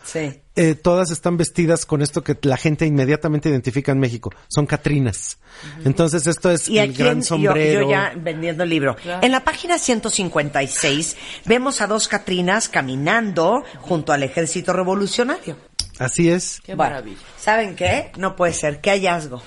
Eh, 0.55 0.75
todas 0.75 1.09
están 1.11 1.35
vestidas 1.37 1.85
con 1.85 2.01
esto 2.01 2.23
que 2.23 2.37
la 2.43 2.57
gente 2.57 2.85
inmediatamente 2.85 3.49
identifica 3.49 3.91
en 3.91 3.99
México, 3.99 4.31
son 4.47 4.65
catrinas. 4.65 5.37
Entonces 5.85 6.27
esto 6.27 6.51
es 6.51 6.67
Y 6.69 6.79
el 6.79 6.89
aquí 6.91 6.99
gran 6.99 7.13
en- 7.17 7.21
yo- 7.21 7.27
sombrero. 7.27 7.81
Yo, 7.81 7.89
ya 7.91 8.13
vendiendo 8.15 8.63
el 8.63 8.69
libro. 8.69 8.95
Claro. 8.95 9.25
En 9.25 9.31
la 9.31 9.43
página 9.43 9.77
156 9.77 11.15
vemos 11.45 11.81
a 11.81 11.87
dos 11.87 12.07
Catrinas 12.07 12.69
caminando 12.69 13.63
junto 13.81 14.13
al 14.13 14.23
ejército 14.23 14.73
revolucionario. 14.73 15.57
Así 15.99 16.29
es. 16.29 16.59
Qué 16.63 16.75
Bueno, 16.75 16.91
maravilla. 16.95 17.17
¿Saben 17.39 17.75
qué? 17.75 18.11
No 18.17 18.35
puede 18.35 18.53
ser. 18.53 18.81
Qué 18.81 18.89
hallazgo. 18.91 19.41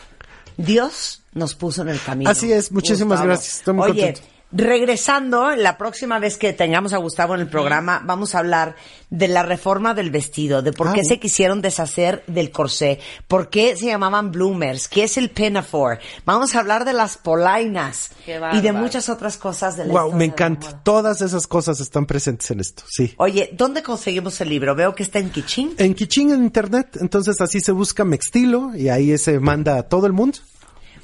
Dios 0.57 1.23
nos 1.35 1.55
puso 1.55 1.83
en 1.83 1.89
el 1.89 2.01
camino. 2.01 2.31
Así 2.31 2.53
es. 2.53 2.73
Muchísimas 2.73 3.19
Gustavo. 3.19 3.29
gracias. 3.29 3.55
Estoy 3.59 3.75
muy 3.75 3.91
Oye, 3.91 4.03
contento. 4.15 4.36
Regresando, 4.57 5.55
la 5.55 5.77
próxima 5.77 6.19
vez 6.19 6.39
que 6.39 6.53
tengamos 6.53 6.93
a 6.93 6.97
Gustavo 6.97 7.35
en 7.35 7.43
el 7.43 7.49
programa, 7.49 8.01
vamos 8.05 8.35
a 8.35 8.39
hablar 8.39 8.75
de 9.11 9.29
la 9.29 9.43
reforma 9.43 9.93
del 9.93 10.11
vestido, 10.11 10.63
de 10.63 10.73
por 10.73 10.89
Ah, 10.89 10.93
qué 10.95 11.05
se 11.05 11.21
quisieron 11.21 11.61
deshacer 11.61 12.25
del 12.27 12.51
corsé, 12.51 12.99
por 13.29 13.51
qué 13.51 13.77
se 13.77 13.87
llamaban 13.87 14.33
bloomers, 14.33 14.89
qué 14.89 15.05
es 15.05 15.17
el 15.19 15.31
pinafore. 15.31 16.01
Vamos 16.25 16.55
a 16.55 16.61
hablar 16.61 16.85
de 16.85 16.95
las 16.95 17.19
polainas 17.19 18.11
y 18.53 18.61
de 18.61 18.73
muchas 18.73 19.09
otras 19.09 19.37
cosas 19.37 19.77
de 19.77 19.85
la 19.85 19.93
Wow, 19.93 20.13
me 20.13 20.25
encanta. 20.25 20.81
Todas 20.83 21.21
esas 21.21 21.47
cosas 21.47 21.81
están 21.81 22.07
presentes 22.07 22.51
en 22.51 22.61
esto, 22.61 22.83
sí. 22.89 23.15
Oye, 23.19 23.51
¿dónde 23.53 23.83
conseguimos 23.83 24.41
el 24.41 24.49
libro? 24.49 24.75
Veo 24.75 24.95
que 24.95 25.03
está 25.03 25.19
en 25.19 25.31
Kichín. 25.31 25.75
En 25.77 25.95
Kiching 25.95 26.31
en 26.31 26.43
internet, 26.43 26.97
entonces 27.01 27.41
así 27.41 27.61
se 27.61 27.73
busca 27.73 28.05
Mextilo 28.05 28.75
y 28.75 28.89
ahí 28.89 29.17
se 29.19 29.39
manda 29.39 29.77
a 29.77 29.83
todo 29.83 30.07
el 30.07 30.13
mundo. 30.13 30.39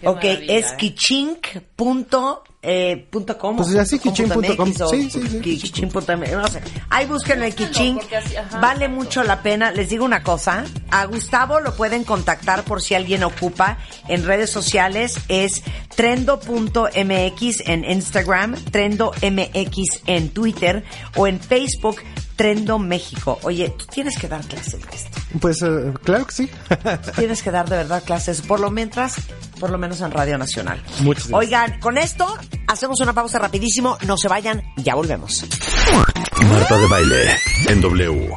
Qué 0.01 0.09
ok, 0.09 0.25
es 0.49 0.73
¿eh? 0.73 0.77
Eh, 2.63 3.09
punto 3.11 3.37
com. 3.37 3.57
Pues 3.57 3.75
así, 3.79 3.99
Sí, 4.89 5.11
sí, 5.11 5.21
sí. 5.29 5.41
no 6.37 6.47
sé. 6.49 6.61
Ahí 6.91 7.07
búsquenlo 7.07 7.45
en 7.45 7.53
Kichink. 7.53 7.99
porque 7.99 8.17
así- 8.17 8.37
ajá, 8.37 8.61
vale 8.61 8.85
exacto. 8.85 8.95
mucho 9.05 9.23
la 9.25 9.43
pena. 9.43 9.73
Les 9.73 9.89
digo 9.89 10.05
una 10.05 10.23
cosa. 10.23 10.65
A 10.91 11.05
Gustavo 11.07 11.59
lo 11.61 11.75
pueden 11.75 12.05
contactar 12.05 12.63
por 12.65 12.81
si 12.81 12.95
alguien 12.95 13.25
ocupa 13.25 13.79
en 14.09 14.25
redes 14.25 14.51
sociales. 14.51 15.17
Es 15.29 15.63
trendo.mx 15.97 17.61
en 17.67 17.85
Instagram, 17.85 18.55
trendo.mx 18.71 20.03
en 20.07 20.29
Twitter 20.31 20.85
o 21.17 21.27
en 21.27 21.41
Facebook, 21.41 21.97
Trendo 22.43 22.77
México. 22.77 23.39
Oye, 23.45 23.73
tú 23.79 23.87
tienes 23.87 24.19
que 24.19 24.27
dar 24.27 24.45
clases 24.45 24.73
de 24.73 24.97
esto. 24.97 25.21
Pues 25.41 25.63
eh, 25.63 25.93
claro 26.03 26.27
que 26.27 26.33
sí. 26.33 26.51
Tienes 27.15 27.41
que 27.41 27.53
dar 27.53 27.69
de 27.69 27.77
verdad 27.77 28.03
clases, 28.05 28.41
por 28.43 28.59
lo 28.59 28.69
mientras, 28.69 29.15
por 29.61 29.71
lo 29.71 29.79
menos 29.79 30.01
en 30.01 30.11
Radio 30.11 30.37
Nacional. 30.39 30.83
Muchas 31.03 31.29
gracias. 31.29 31.33
Oigan, 31.33 31.79
con 31.79 31.99
esto 31.99 32.27
hacemos 32.67 32.99
una 33.01 33.13
pausa 33.13 33.39
rapidísimo, 33.39 33.97
no 34.09 34.17
se 34.17 34.27
vayan, 34.27 34.61
ya 34.77 34.97
volvemos. 34.97 35.45
Marta 36.49 36.79
de 36.79 36.87
Baile 36.89 37.31
en 37.69 37.81
W. 37.81 38.37